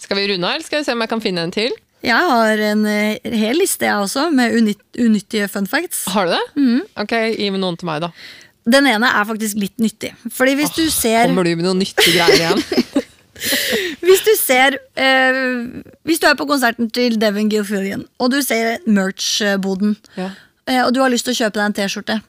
skal 0.00 0.16
vi 0.20 0.28
runde 0.30 0.46
av, 0.46 0.56
eller 0.56 0.64
skal 0.64 0.80
vi 0.80 0.86
se 0.88 0.94
om 0.96 1.02
jeg 1.04 1.12
kan 1.12 1.24
finne 1.24 1.44
en 1.44 1.52
til? 1.52 1.74
Jeg 2.06 2.30
har 2.30 2.60
en 2.70 2.84
eh, 2.86 3.18
hel 3.34 3.58
liste, 3.58 3.88
jeg 3.88 3.98
også, 4.06 4.28
med 4.32 4.54
unytt, 4.56 4.82
unyttige 5.00 5.48
fun 5.50 5.66
facts. 5.68 6.04
Har 6.12 6.28
du 6.28 6.36
det? 6.36 6.42
Mm. 6.60 6.82
Ok, 7.02 7.14
gi 7.34 7.48
meg 7.50 7.62
noen 7.62 7.78
til 7.80 7.88
meg, 7.90 8.04
da. 8.04 8.12
Den 8.66 8.86
ene 8.90 9.10
er 9.14 9.26
faktisk 9.28 9.58
litt 9.62 9.76
nyttig. 9.82 10.12
Fordi 10.34 10.56
hvis 10.58 10.72
du 10.74 10.84
ser 10.90 11.28
Kommer 11.28 11.46
du 11.46 11.52
med 11.54 11.66
noen 11.68 11.82
nyttige 11.82 12.16
greier 12.16 12.40
igjen? 12.40 12.64
Hvis 14.06 14.22
du 14.24 14.30
ser 14.38 14.76
eh, 14.96 15.38
Hvis 16.08 16.20
du 16.22 16.26
er 16.28 16.36
på 16.38 16.46
konserten 16.48 16.88
til 16.94 17.18
Devin 17.20 17.50
Gilfillian, 17.52 18.06
og 18.18 18.30
du 18.32 18.38
ser 18.44 18.78
merch-boden, 18.86 19.96
Ja. 20.16 20.30
eh, 20.66 20.82
og 20.86 20.94
du 20.96 21.00
har 21.02 21.12
lyst 21.12 21.26
til 21.28 21.34
å 21.36 21.40
kjøpe 21.44 21.58
deg 21.60 21.66
en 21.68 21.76
T-skjorte, 21.80 22.20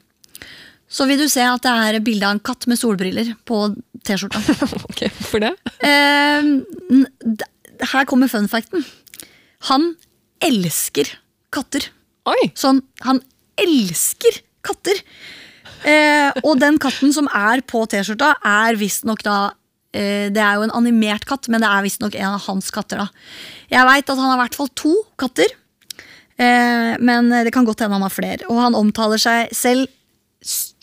så 0.88 1.04
vil 1.08 1.18
du 1.20 1.28
se 1.28 1.42
at 1.44 1.62
det 1.64 1.72
er 1.72 2.00
bilde 2.04 2.24
av 2.28 2.36
en 2.36 2.40
katt 2.40 2.66
med 2.70 2.78
solbriller 2.80 3.34
på 3.48 3.62
T-skjorta. 4.08 4.40
ok, 4.90 5.02
hvorfor 5.18 5.42
det? 5.44 5.54
Eh, 5.84 6.52
her 7.92 8.08
kommer 8.08 8.30
fun 8.32 8.48
facten. 8.48 8.84
Han 9.72 9.90
elsker 10.44 11.10
katter. 11.54 11.88
Oi! 12.28 12.50
Sånn, 12.58 12.80
han 13.04 13.20
elsker 13.60 14.40
katter! 14.64 15.00
Eh, 15.86 16.32
og 16.42 16.56
den 16.58 16.78
katten 16.82 17.12
som 17.14 17.28
er 17.36 17.60
på 17.68 17.84
T-skjorta, 17.90 18.32
er 18.42 18.78
visstnok 18.80 19.22
da 19.26 19.36
Det 19.92 20.42
er 20.42 20.58
jo 20.58 20.66
en 20.66 20.74
animert 20.76 21.24
katt, 21.24 21.48
men 21.48 21.62
det 21.64 21.68
er 21.70 21.84
visstnok 21.86 22.16
en 22.18 22.34
av 22.34 22.42
hans 22.44 22.68
katter. 22.74 23.00
da 23.00 23.06
Jeg 23.72 23.88
veit 23.88 24.10
at 24.10 24.18
han 24.18 24.26
har 24.28 24.36
i 24.36 24.42
hvert 24.42 24.58
fall 24.58 24.68
to 24.76 24.92
katter, 25.20 25.54
eh, 26.36 26.92
men 27.00 27.30
det 27.32 27.54
kan 27.56 27.64
godt 27.64 27.80
hende 27.80 27.96
han 27.96 28.04
har 28.04 28.12
flere. 28.12 28.44
Og 28.52 28.60
han 28.60 28.76
omtaler 28.76 29.22
seg 29.22 29.54
selv 29.56 29.88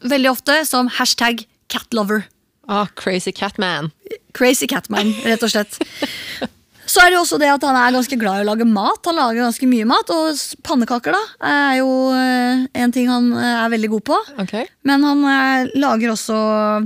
veldig 0.06 0.32
ofte 0.34 0.58
som 0.66 0.90
hashtag 0.98 1.46
catlover. 1.70 2.26
Oh, 2.68 2.88
crazy 2.96 3.32
Catman. 3.32 3.92
Crazy 4.34 4.68
Catman, 4.68 5.14
rett 5.24 5.44
og 5.46 5.54
slett. 5.54 5.78
Så 6.96 7.02
er 7.04 7.12
det 7.12 7.18
også 7.20 7.36
det 7.42 7.50
at 7.52 7.64
han 7.68 7.76
er 7.76 7.92
ganske 7.92 8.16
glad 8.16 8.40
i 8.40 8.44
å 8.46 8.48
lage 8.48 8.64
mat. 8.70 9.04
Han 9.10 9.18
lager 9.20 9.44
ganske 9.44 9.68
mye 9.68 9.84
mat, 9.90 10.08
og 10.16 10.38
pannekaker 10.64 11.12
da 11.12 11.20
er 11.44 11.82
jo 11.82 11.90
eh, 12.16 12.62
en 12.80 12.94
ting 12.96 13.10
han 13.12 13.36
eh, 13.36 13.64
er 13.66 13.74
veldig 13.74 13.90
god 13.98 14.04
på. 14.08 14.16
Okay. 14.46 14.64
Men 14.88 15.04
han 15.04 15.20
eh, 15.28 15.68
lager 15.76 16.14
også 16.14 16.38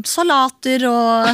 salater 0.09 0.87
og 0.89 1.29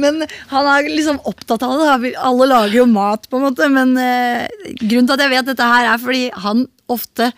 Men 0.00 0.24
han 0.48 0.64
er 0.70 0.88
liksom 0.88 1.20
opptatt 1.28 1.60
av 1.66 1.76
det. 1.76 1.84
Alle 2.16 2.46
lager 2.48 2.78
jo 2.78 2.86
mat, 2.88 3.28
på 3.28 3.36
en 3.36 3.44
måte. 3.50 3.68
Men 3.68 3.92
eh, 4.00 4.48
grunnen 4.80 5.04
til 5.10 5.16
at 5.18 5.24
jeg 5.26 5.34
vet 5.34 5.50
dette 5.52 5.68
her, 5.74 5.92
er 5.92 6.00
fordi 6.00 6.32
han 6.46 6.64
ofte 6.92 7.32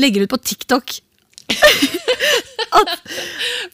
legger 0.00 0.22
ut 0.26 0.32
på 0.34 0.42
TikTok 0.50 0.86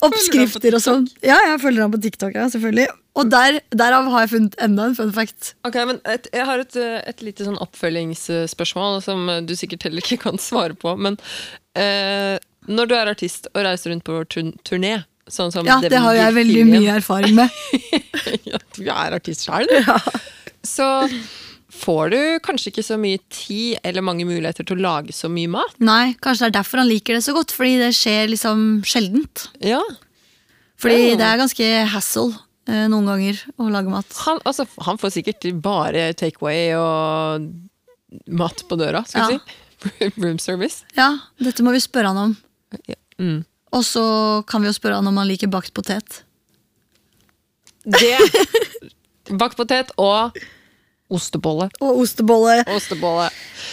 oppskrifter 0.06 0.76
og 0.76 0.82
sånn. 0.82 1.08
Ja, 1.24 1.38
jeg 1.50 1.60
følger 1.62 1.84
ham 1.86 1.94
på 1.94 2.00
TikTok, 2.04 2.36
ja, 2.36 2.46
selvfølgelig. 2.52 2.88
Og 3.16 3.30
der, 3.32 3.60
derav 3.72 4.10
har 4.12 4.26
jeg 4.26 4.32
funnet 4.34 4.58
enda 4.62 4.90
en 4.90 4.96
fun 4.98 5.12
fact. 5.16 5.54
Ok, 5.68 5.78
men 5.88 6.00
et, 6.04 6.28
Jeg 6.34 6.44
har 6.48 6.60
et, 6.60 6.76
et 6.76 7.24
lite 7.24 7.46
sånn 7.46 7.56
oppfølgingsspørsmål 7.64 9.00
som 9.04 9.30
du 9.48 9.54
sikkert 9.56 9.88
heller 9.88 10.04
ikke 10.04 10.20
kan 10.26 10.40
svare 10.42 10.76
på. 10.76 10.92
Men 11.00 11.16
eh, 11.78 12.36
når 12.68 12.90
du 12.90 12.96
er 12.98 13.12
artist 13.12 13.48
og 13.54 13.64
reiser 13.64 13.94
rundt 13.94 14.04
på 14.06 14.20
turn 14.32 14.52
turné 14.66 14.98
sånn 15.32 15.50
som 15.54 15.66
Ja, 15.66 15.80
det 15.82 15.98
har 15.98 16.14
jeg 16.14 16.36
veldig 16.36 16.66
mye 16.68 16.98
erfaring 17.00 17.34
med. 17.38 17.50
ja, 18.50 18.60
du 18.76 18.84
er 18.84 19.16
artist 19.16 19.46
sjøl, 19.46 19.66
du. 19.70 20.20
Så 20.66 20.86
får 21.76 22.10
du 22.14 22.18
kanskje 22.44 22.70
ikke 22.72 22.84
så 22.86 22.96
mye 23.00 23.20
tid 23.32 23.76
eller 23.86 24.04
mange 24.04 24.24
muligheter 24.28 24.66
til 24.66 24.78
å 24.78 24.84
lage 24.86 25.14
så 25.16 25.28
mye 25.32 25.50
mat. 25.52 25.76
Nei, 25.84 26.14
kanskje 26.22 26.46
det 26.46 26.50
er 26.50 26.56
derfor 26.60 26.82
han 26.82 26.90
liker 26.90 27.16
det 27.18 27.24
så 27.26 27.34
godt, 27.36 27.52
fordi 27.54 27.76
det 27.82 27.92
skjer 27.96 28.32
liksom 28.32 28.66
sjeldent. 28.86 29.46
Ja, 29.64 29.82
Fordi 30.80 30.96
Ja. 31.12 31.16
det 31.16 31.24
er 31.24 31.38
ganske 31.40 31.66
hassle 31.88 32.34
eh, 32.68 32.86
noen 32.92 33.06
ganger 33.08 33.38
å 33.56 33.70
lage 33.72 33.88
mat. 33.88 34.10
Han, 34.26 34.40
altså, 34.44 34.66
han 34.84 34.98
får 35.00 35.14
sikkert 35.14 35.46
bare 35.64 36.10
takeaway 36.12 36.74
og 36.76 37.46
mat 38.28 38.60
på 38.68 38.76
døra, 38.76 39.00
skal 39.08 39.32
vi 39.32 39.38
si. 39.38 40.10
Room 40.22 40.38
service. 40.42 40.82
Ja, 40.96 41.12
dette 41.40 41.64
må 41.64 41.72
vi 41.72 41.80
spørre 41.84 42.12
han 42.12 42.20
om. 42.26 42.36
Ja. 42.88 42.98
Mm. 43.22 43.44
Og 43.72 43.82
så 43.88 44.04
kan 44.48 44.60
vi 44.62 44.68
jo 44.68 44.76
spørre 44.76 45.00
han 45.00 45.08
om 45.08 45.16
han 45.20 45.28
liker 45.28 45.48
bakt 45.52 45.72
potet. 45.76 46.22
Det 47.86 48.16
Bakt 49.40 49.56
potet 49.58 49.90
og 49.98 50.36
ostebolle. 51.12 51.68
Og 51.80 52.02
ostebolle. 52.02 52.60
Ostebolle. 52.74 53.28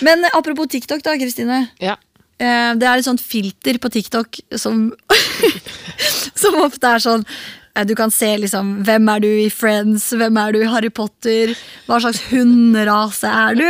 Men 0.05 0.25
apropos 0.33 0.69
TikTok, 0.71 1.03
da, 1.05 1.15
Kristine. 1.19 1.65
Ja. 1.81 1.97
Eh, 2.41 2.71
det 2.79 2.87
er 2.87 2.99
et 2.99 3.07
sånt 3.07 3.21
filter 3.21 3.77
på 3.79 3.91
TikTok 3.93 4.39
som 4.57 4.87
Som 6.41 6.55
ofte 6.63 6.89
er 6.89 7.03
sånn 7.03 7.21
eh, 7.77 7.83
Du 7.85 7.93
kan 7.93 8.09
se 8.11 8.31
liksom 8.41 8.71
Hvem 8.87 9.11
er 9.13 9.21
du 9.21 9.27
i 9.29 9.51
Friends? 9.53 10.07
Hvem 10.17 10.39
er 10.41 10.55
du 10.55 10.63
i 10.63 10.71
Harry 10.71 10.89
Potter? 10.89 11.53
Hva 11.85 12.01
slags 12.01 12.23
hunderase 12.31 13.29
er 13.29 13.59
du? 13.59 13.67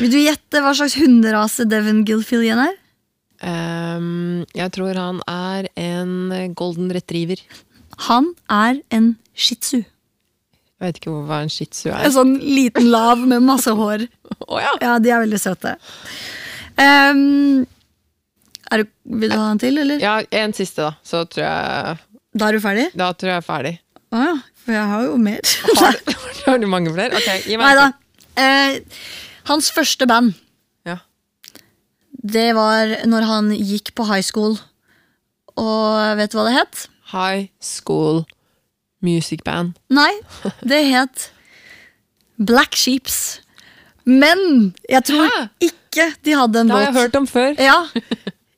Vil 0.00 0.10
du 0.10 0.18
gjette 0.18 0.64
hva 0.64 0.74
slags 0.74 0.98
hunderase 0.98 1.68
Devon 1.70 2.02
Gilfillian 2.08 2.64
er? 2.64 2.74
Um, 3.44 4.44
jeg 4.56 4.72
tror 4.74 4.96
han 4.96 5.20
er 5.28 5.68
en 5.78 6.54
golden 6.56 6.88
retriever. 6.94 7.42
Han 8.08 8.32
er 8.50 8.80
en 8.94 9.12
shih 9.36 9.60
tzu. 9.60 9.82
Jeg 10.80 10.88
vet 10.90 10.98
ikke 11.00 11.12
hva 11.28 11.36
en 11.44 11.52
shih 11.52 11.68
tzu 11.70 11.88
En 11.92 12.00
er. 12.02 12.10
sånn 12.12 12.32
liten 12.42 12.88
lav 12.90 13.20
med 13.22 13.44
masse 13.46 13.70
hår. 13.78 14.04
oh, 14.50 14.58
ja. 14.60 14.72
Ja, 14.82 14.96
de 15.00 15.12
er 15.14 15.22
veldig 15.22 15.38
søte. 15.40 15.76
Um, 16.74 17.62
er 18.74 18.82
du, 18.82 18.90
vil 19.22 19.30
du 19.30 19.36
ha 19.38 19.50
en 19.52 19.60
til, 19.62 19.78
eller? 19.78 20.00
ja, 20.02 20.16
en 20.42 20.54
siste, 20.56 20.82
da. 20.88 20.96
Så 21.06 21.22
tror 21.30 21.44
jeg 21.46 21.98
Da 22.34 22.48
er 22.50 22.56
du 22.58 22.62
ferdig? 22.64 22.86
Da 22.98 23.12
tror 23.14 23.30
jeg 23.30 23.36
jeg 23.38 23.44
er 23.44 23.46
ferdig. 23.46 23.74
Å 24.14 24.22
ja, 24.24 24.32
for 24.64 24.74
jeg 24.74 24.88
har 24.90 25.04
jo 25.06 25.16
mer. 25.20 25.40
Har 25.80 25.98
du, 25.98 26.14
har 26.44 26.58
du 26.62 26.66
mange 26.70 26.92
flere? 26.94 27.18
Ok, 27.18 27.28
gi 27.48 27.56
meg 27.60 27.78
en 27.78 27.94
til. 27.94 28.00
Eh, 28.42 29.00
hans 29.48 29.70
første 29.74 30.06
band, 30.10 30.34
Ja. 30.88 30.96
det 32.34 32.48
var 32.56 32.90
når 33.06 33.26
han 33.30 33.50
gikk 33.54 33.92
på 33.96 34.06
high 34.10 34.24
school. 34.26 34.56
Og 35.60 36.16
vet 36.18 36.32
du 36.32 36.38
hva 36.40 36.48
det 36.48 36.56
het? 36.58 36.86
High 37.14 37.48
School 37.62 38.24
Music 39.04 39.44
Band. 39.46 39.76
Nei, 39.92 40.10
det 40.66 40.80
het 40.90 41.28
Black 42.40 42.76
Sheeps. 42.78 43.40
Men 44.04 44.72
jeg 44.90 45.04
tror 45.08 45.28
Hæ? 45.30 45.44
ikke 45.64 46.10
de 46.26 46.34
hadde 46.36 46.60
en 46.60 46.72
låt. 46.72 46.76
Det 46.76 46.84
har 46.84 46.90
jeg 46.90 47.00
hørt 47.02 47.16
om 47.20 47.28
før. 47.30 47.54
Ja, 47.62 47.78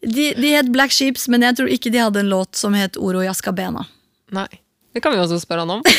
de, 0.02 0.30
de 0.34 0.54
het 0.56 0.70
Black 0.74 0.94
Sheeps, 0.94 1.28
men 1.30 1.44
jeg 1.46 1.58
tror 1.58 1.70
ikke 1.70 1.92
de 1.94 2.02
hadde 2.02 2.22
en 2.24 2.30
låt 2.32 2.58
som 2.58 2.74
het 2.74 2.98
Oro 2.98 3.22
Jaskabena. 3.22 3.84
Nei. 4.34 4.48
Det 4.96 5.02
kan 5.04 5.12
vi 5.12 5.20
også 5.20 5.36
spørre 5.42 5.66
han 5.66 5.74
om. 5.76 5.82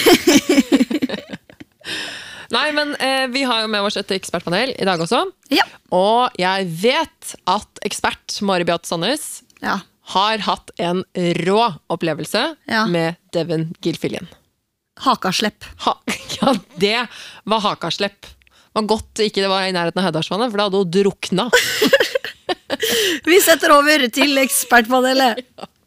Nei, 2.56 2.68
men 2.72 2.96
eh, 3.04 3.28
vi 3.30 3.44
har 3.44 3.62
jo 3.64 3.70
med 3.72 3.84
oss 3.84 3.98
et 4.00 4.12
ekspertpanel 4.16 4.72
i 4.80 4.88
dag 4.88 5.02
også. 5.04 5.20
Ja. 5.54 5.66
Og 5.94 6.34
jeg 6.40 6.68
vet 6.82 7.36
at 7.52 7.82
ekspert 7.88 8.40
Mari 8.48 8.66
Beate 8.68 8.88
Sandnes 8.88 9.44
ja. 9.62 9.78
Har 10.14 10.44
hatt 10.48 10.72
en 10.80 11.04
rå 11.44 11.62
opplevelse 11.92 12.44
Ja. 12.72 12.86
med 12.88 13.16
Devon 13.36 13.70
Gilfillian. 13.84 14.28
Hakaslepp. 15.04 15.66
Ha, 15.86 15.98
ja, 16.42 16.54
det 16.80 16.96
var 17.46 17.60
hakaslepp. 17.66 18.22
Det 18.22 18.84
var 18.84 18.88
godt 18.94 19.24
ikke 19.26 19.42
det 19.44 19.50
var 19.52 19.66
i 19.68 19.74
nærheten 19.76 20.00
av 20.02 20.08
Høydalsvannet, 20.12 20.52
for 20.54 20.58
da 20.62 20.68
hadde 20.70 20.84
hun 20.84 20.92
drukna. 20.94 21.48
Vi 23.28 23.40
setter 23.42 23.74
over 23.74 24.08
til 24.14 24.38
ekspertpanelet. 24.44 25.44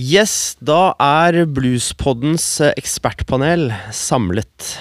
Yes, 0.00 0.56
da 0.64 0.92
er 1.00 1.44
Bluespoddens 1.48 2.44
eh, 2.64 2.72
ekspertpanel 2.80 3.68
samlet. 3.94 4.72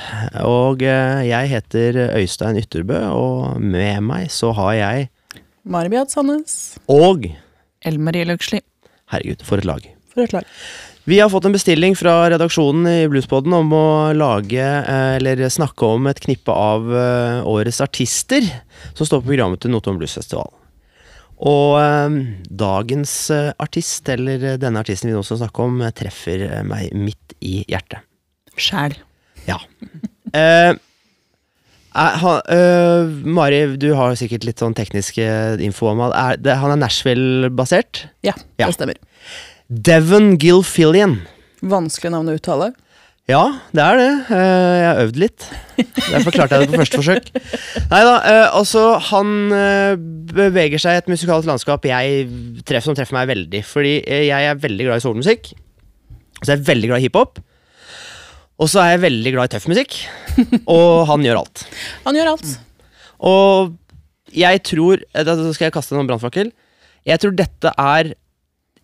Og 0.47 0.83
eh, 0.83 1.21
jeg 1.29 1.51
heter 1.53 1.99
Øystein 2.17 2.59
Ytterbø, 2.59 2.97
og 3.13 3.59
med 3.61 4.01
meg 4.07 4.29
så 4.33 4.51
har 4.57 4.73
jeg 4.79 5.09
Mari-Beat 5.67 6.13
Sandnes. 6.13 6.77
Og 6.91 7.27
Elmarie 7.85 8.27
Løksli. 8.27 8.61
Herregud, 9.09 9.43
for 9.47 9.61
et 9.61 9.67
lag. 9.67 9.85
For 10.13 10.25
et 10.25 10.35
lag. 10.35 10.47
Vi 11.09 11.17
har 11.17 11.29
fått 11.31 11.47
en 11.47 11.55
bestilling 11.55 11.95
fra 11.97 12.27
redaksjonen 12.29 12.85
i 12.85 13.07
Bluespoden 13.09 13.53
om 13.57 13.71
å 13.73 13.85
lage, 14.13 14.61
eh, 14.61 15.15
eller 15.17 15.41
snakke 15.49 15.87
om 15.95 16.05
et 16.11 16.19
knippe 16.21 16.53
av 16.53 16.85
eh, 16.93 17.39
årets 17.49 17.79
artister 17.81 18.45
som 18.93 19.07
står 19.07 19.23
på 19.23 19.31
programmet 19.31 19.63
til 19.63 19.73
Notodden 19.73 19.97
Bluesfestival. 19.97 20.51
Og 21.49 21.79
eh, 21.79 22.19
dagens 22.51 23.15
artist, 23.57 24.11
eller 24.13 24.59
denne 24.61 24.83
artisten 24.83 25.09
vi 25.09 25.15
nå 25.15 25.23
skal 25.25 25.41
snakke 25.41 25.65
om, 25.65 25.81
treffer 25.97 26.45
meg 26.67 26.93
midt 26.93 27.33
i 27.41 27.63
hjertet. 27.63 28.05
Sjæl. 28.59 28.99
Ja. 29.47 29.57
Eh, 31.99 32.17
han, 32.21 32.41
eh, 32.47 33.09
Mari, 33.27 33.61
du 33.81 33.89
har 33.97 34.13
sikkert 34.19 34.45
litt 34.47 34.61
sånn 34.63 34.75
tekniske 34.77 35.25
info 35.65 35.89
om 35.91 35.99
han. 36.05 36.13
Er 36.15 36.37
det, 36.39 36.55
han 36.61 36.71
er 36.71 36.79
Nashville-basert. 36.79 38.05
Ja, 38.23 38.33
Ja. 38.59 38.67
det 38.69 38.75
stemmer. 38.77 38.95
Devon 39.69 40.37
Gilfillian. 40.39 41.19
Vanskelig 41.61 42.11
navn 42.15 42.29
å 42.31 42.37
uttale. 42.39 42.71
Ja, 43.29 43.43
det 43.75 43.83
er 43.83 43.97
det. 43.99 44.11
Eh, 44.33 44.75
jeg 44.79 44.85
har 44.89 45.01
øvd 45.03 45.17
litt. 45.21 45.43
Derfor 46.09 46.31
klarte 46.33 46.57
jeg 46.57 46.65
det 46.65 46.71
på 46.73 46.79
første 46.81 46.97
forsøk. 46.97 47.27
Nei 47.91 47.99
da, 48.07 48.15
eh, 48.25 48.47
altså 48.57 48.99
Han 49.11 49.51
eh, 49.53 49.93
beveger 50.33 50.81
seg 50.81 50.95
i 50.95 51.01
et 51.03 51.11
musikalsk 51.13 51.45
landskap 51.45 51.85
jeg 51.85 52.25
treffer, 52.65 52.87
som 52.89 52.95
treffer 52.97 53.13
meg 53.19 53.27
veldig. 53.29 53.61
Fordi 53.69 53.99
eh, 54.07 54.23
jeg 54.31 54.49
er 54.49 54.55
veldig 54.63 54.87
glad 54.87 54.97
i 54.97 55.05
solmusikk. 55.05 55.51
Så 56.41 56.53
jeg 56.55 56.57
er 56.57 56.65
veldig 56.71 56.89
glad 56.89 57.03
i 57.03 57.05
hiphop. 57.05 57.37
Og 58.59 58.67
så 58.67 58.81
er 58.83 58.93
jeg 58.93 59.05
veldig 59.05 59.31
glad 59.35 59.49
i 59.49 59.53
tøff 59.53 59.67
musikk. 59.71 59.95
Og 60.67 61.05
han 61.07 61.23
gjør 61.23 61.43
alt. 61.43 61.63
Han 62.07 62.17
gjør 62.17 62.33
alt. 62.33 62.49
Og 63.29 63.77
jeg 64.35 64.61
tror 64.67 65.01
eh, 65.01 65.23
Da 65.25 65.35
skal 65.35 65.67
jeg 65.67 65.75
kaste 65.75 65.95
en 65.97 66.09
brannfakkel. 66.09 66.51
Jeg 67.07 67.21
tror 67.23 67.35
dette 67.35 67.71
er 67.71 68.13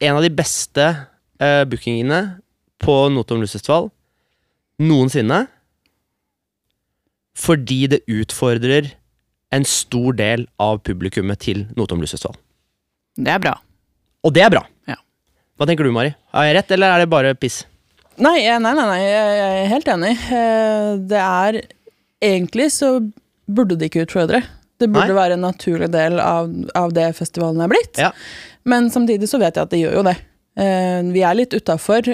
en 0.04 0.18
av 0.18 0.24
de 0.24 0.32
beste 0.34 0.84
uh, 0.84 1.64
bookingene 1.70 2.40
på 2.84 2.96
Notodden 3.12 3.44
Blues 3.44 3.68
noensinne. 4.82 5.46
Fordi 7.36 7.82
det 7.92 8.02
utfordrer 8.12 8.94
en 9.56 9.68
stor 9.68 10.16
del 10.18 10.48
av 10.60 10.82
publikummet 10.88 11.44
til 11.44 11.66
Notodden 11.76 12.04
Blues 12.04 12.16
Det 13.16 13.32
er 13.32 13.40
bra. 13.44 13.56
Og 14.24 14.34
det 14.36 14.44
er 14.44 14.52
bra. 14.52 14.64
Ja. 14.88 14.98
Hva 15.56 15.68
tenker 15.68 15.88
du, 15.88 15.94
Mari? 15.96 16.16
Har 16.36 16.48
jeg 16.48 16.58
rett, 16.58 16.76
eller 16.76 16.96
er 16.96 17.04
det 17.04 17.12
bare 17.12 17.36
piss? 17.40 17.64
Nei, 18.18 18.38
nei, 18.48 18.60
nei, 18.62 18.86
nei, 18.88 19.00
jeg 19.04 19.40
er 19.46 19.72
helt 19.74 19.90
enig. 19.92 20.14
Eh, 20.32 20.92
Det 21.12 21.22
er 21.22 21.62
Egentlig 22.26 22.70
så 22.72 22.94
burde 23.52 23.76
det 23.78 23.90
ikke 23.92 24.06
utfordre. 24.08 24.40
Det 24.80 24.88
burde 24.90 25.12
Nei. 25.12 25.18
være 25.18 25.36
en 25.36 25.44
naturlig 25.46 25.90
del 25.94 26.16
av, 26.24 26.48
av 26.74 26.94
det 26.96 27.10
festivalen 27.18 27.60
er 27.62 27.70
blitt. 27.70 28.00
Ja. 28.02 28.10
Men 28.66 28.88
samtidig 28.90 29.28
så 29.30 29.38
vet 29.40 29.60
jeg 29.60 29.68
at 29.68 29.74
det 29.76 29.82
gjør 29.84 29.98
jo 30.00 30.04
det. 30.08 30.16
Eh, 30.58 31.02
vi 31.12 31.22
er 31.28 31.36
litt 31.36 31.54
utafor 31.54 32.08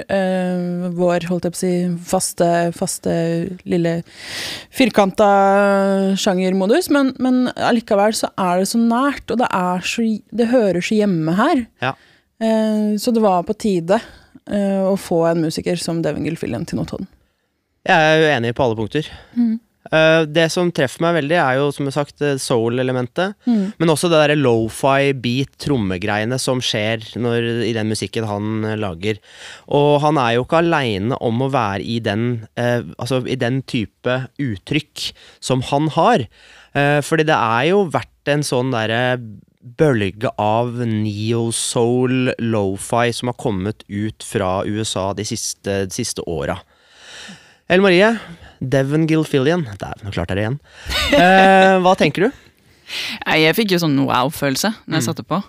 vår 0.98 1.28
holdt 1.30 1.46
jeg 1.48 1.54
på 1.54 1.60
å 1.60 1.62
si, 1.62 1.72
faste, 2.10 2.48
faste 2.76 3.14
lille 3.70 4.00
firkanta 4.74 5.30
sjangermodus, 6.20 6.90
men, 6.94 7.14
men 7.22 7.44
allikevel 7.56 8.18
så 8.18 8.32
er 8.42 8.64
det 8.64 8.72
så 8.74 8.82
nært, 8.82 9.30
og 9.32 9.40
det, 9.44 9.50
er 9.54 9.86
så, 9.86 10.08
det 10.34 10.50
hører 10.52 10.82
så 10.84 10.98
hjemme 10.98 11.38
her. 11.38 11.64
Ja. 11.86 11.94
Eh, 12.42 12.98
så 13.02 13.14
det 13.16 13.22
var 13.24 13.46
på 13.48 13.54
tide 13.62 14.02
eh, 14.02 14.10
å 14.50 14.96
få 15.00 15.20
en 15.30 15.44
musiker 15.46 15.78
som 15.80 16.00
Devin 16.02 16.26
Gilfillian 16.26 16.66
til 16.68 16.80
Notodden. 16.82 17.08
Jeg 17.88 17.98
er 17.98 18.22
jo 18.22 18.32
enig 18.32 18.56
på 18.58 18.66
alle 18.66 18.78
punkter. 18.78 19.08
Mm. 19.38 19.60
Eh, 19.90 20.24
det 20.30 20.46
som 20.54 20.70
treffer 20.72 21.02
meg 21.04 21.16
veldig, 21.18 21.38
er 21.42 21.58
jo 21.58 21.70
som 21.74 21.88
jeg 21.88 21.96
sagt 21.96 22.24
eh, 22.24 22.38
soul-elementet. 22.40 23.34
Men 23.82 23.92
også 23.92 24.12
det 24.12 24.20
derre 24.22 24.38
lofi, 24.38 25.12
beat, 25.18 25.56
trommegreiene 25.62 26.38
som 26.42 26.62
skjer 26.64 27.04
når, 27.20 27.50
i 27.68 27.74
den 27.76 27.90
musikken 27.92 28.30
han 28.30 28.68
eh, 28.68 28.78
lager. 28.80 29.20
Og 29.74 29.98
han 30.06 30.22
er 30.22 30.38
jo 30.38 30.46
ikke 30.46 30.62
aleine 30.62 31.18
om 31.20 31.42
å 31.42 31.52
være 31.54 31.84
i 31.84 32.00
den, 32.04 32.46
eh, 32.56 32.86
altså, 33.02 33.24
i 33.26 33.40
den 33.40 33.64
type 33.66 34.22
uttrykk 34.42 35.10
som 35.44 35.66
han 35.72 35.90
har. 35.98 36.28
Eh, 36.78 37.00
fordi 37.04 37.28
det 37.28 37.38
er 37.38 37.72
jo 37.74 37.88
vært 37.92 38.32
en 38.32 38.46
sånn 38.46 38.72
derre 38.76 39.18
bølge 39.62 40.32
av 40.42 40.74
neo-soul, 40.88 42.34
lofi 42.42 43.12
som 43.14 43.32
har 43.32 43.38
kommet 43.42 43.84
ut 43.88 44.26
fra 44.26 44.62
USA 44.66 45.12
de 45.18 45.26
siste, 45.28 45.84
de 45.88 45.96
siste 45.96 46.24
åra. 46.30 46.58
Ellen 47.72 47.86
Marie, 47.86 48.10
Devon 48.60 49.08
Gilfillian 49.08 49.64
Dæven, 49.80 50.06
nå 50.06 50.14
klarte 50.14 50.36
jeg 50.36 50.42
det 50.42 50.48
igjen. 50.48 50.62
Eh, 51.22 51.78
hva 51.84 51.94
tenker 52.00 52.28
du? 52.28 52.44
Jeg 53.28 53.56
fikk 53.58 53.74
jo 53.76 53.82
sånn 53.84 53.98
wow-følelse 54.08 54.74
når 54.86 55.00
jeg 55.00 55.08
satte 55.08 55.26
på. 55.28 55.40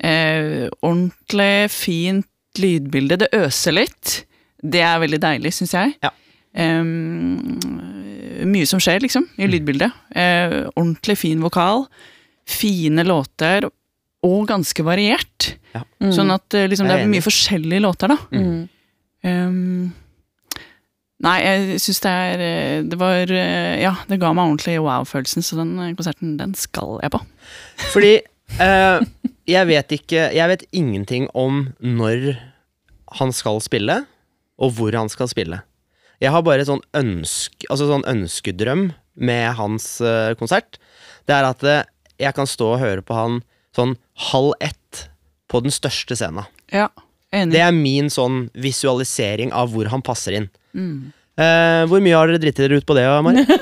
Eh, 0.00 0.68
ordentlig 0.80 1.70
fint 1.74 2.26
lydbilde. 2.60 3.20
Det 3.24 3.30
øser 3.36 3.76
litt. 3.76 4.20
Det 4.60 4.82
er 4.84 5.02
veldig 5.02 5.20
deilig, 5.22 5.52
syns 5.56 5.74
jeg. 5.76 5.96
Ja. 6.04 6.12
Eh, 6.54 6.82
mye 8.50 8.68
som 8.68 8.82
skjer, 8.82 9.02
liksom, 9.04 9.26
i 9.38 9.48
lydbildet. 9.50 9.94
Eh, 10.14 10.56
ordentlig 10.74 11.18
fin 11.20 11.42
vokal. 11.44 11.86
Fine 12.48 13.04
låter, 13.06 13.68
og 14.26 14.44
ganske 14.50 14.84
variert. 14.84 15.54
Ja. 15.74 15.82
Sånn 16.12 16.32
at 16.34 16.56
eh, 16.56 16.68
liksom, 16.70 16.88
det 16.90 16.98
er 16.98 17.10
mye 17.10 17.24
forskjellige 17.24 17.84
låter, 17.84 18.12
da. 18.12 18.18
Mm. 18.34 18.60
Um, 19.20 19.88
nei, 21.24 21.36
jeg 21.44 21.80
syns 21.84 21.98
det 22.00 22.10
er 22.16 22.40
eh, 22.40 22.76
Det 22.88 22.96
var 22.96 23.28
eh, 23.28 23.74
Ja, 23.82 23.90
det 24.08 24.16
ga 24.22 24.30
meg 24.32 24.46
ordentlig 24.46 24.78
wow-følelsen, 24.80 25.44
så 25.44 25.58
den 25.58 25.74
konserten, 25.98 26.38
den 26.40 26.54
skal 26.56 26.96
jeg 27.04 27.12
på. 27.12 27.20
Fordi 27.92 28.14
uh, 28.56 29.04
jeg 29.44 29.68
vet 29.68 29.92
ikke 29.98 30.30
Jeg 30.32 30.52
vet 30.54 30.64
ingenting 30.72 31.28
om 31.36 31.66
når 31.84 32.32
han 33.20 33.34
skal 33.34 33.60
spille, 33.64 34.04
og 34.60 34.76
hvor 34.76 34.94
han 34.94 35.08
skal 35.10 35.28
spille. 35.28 35.60
Jeg 36.22 36.30
har 36.30 36.44
bare 36.46 36.62
sånn, 36.68 36.82
ønske, 36.94 37.66
altså 37.72 37.88
sånn 37.88 38.04
ønskedrøm 38.06 38.84
med 39.18 39.46
hans 39.58 39.96
konsert. 40.38 40.78
Det 41.26 41.34
er 41.34 41.48
at 41.48 41.64
jeg 42.20 42.36
kan 42.36 42.48
stå 42.48 42.74
og 42.74 42.82
høre 42.82 43.04
på 43.06 43.16
han 43.16 43.40
sånn 43.76 43.96
halv 44.30 44.52
ett 44.60 45.06
på 45.50 45.62
den 45.64 45.74
største 45.74 46.16
scenen. 46.18 46.46
Ja, 46.70 46.88
enig. 47.34 47.54
Det 47.56 47.62
er 47.64 47.74
min 47.74 48.10
sånn 48.12 48.44
visualisering 48.54 49.54
av 49.56 49.72
hvor 49.74 49.90
han 49.90 50.04
passer 50.06 50.36
inn. 50.38 50.50
Mm. 50.76 51.10
Eh, 51.40 51.82
hvor 51.88 52.02
mye 52.04 52.16
har 52.16 52.30
dere 52.30 52.42
dritt 52.42 52.60
dere 52.60 52.80
ut 52.80 52.86
på 52.86 52.96
det, 52.98 53.06
Mari? 53.24 53.46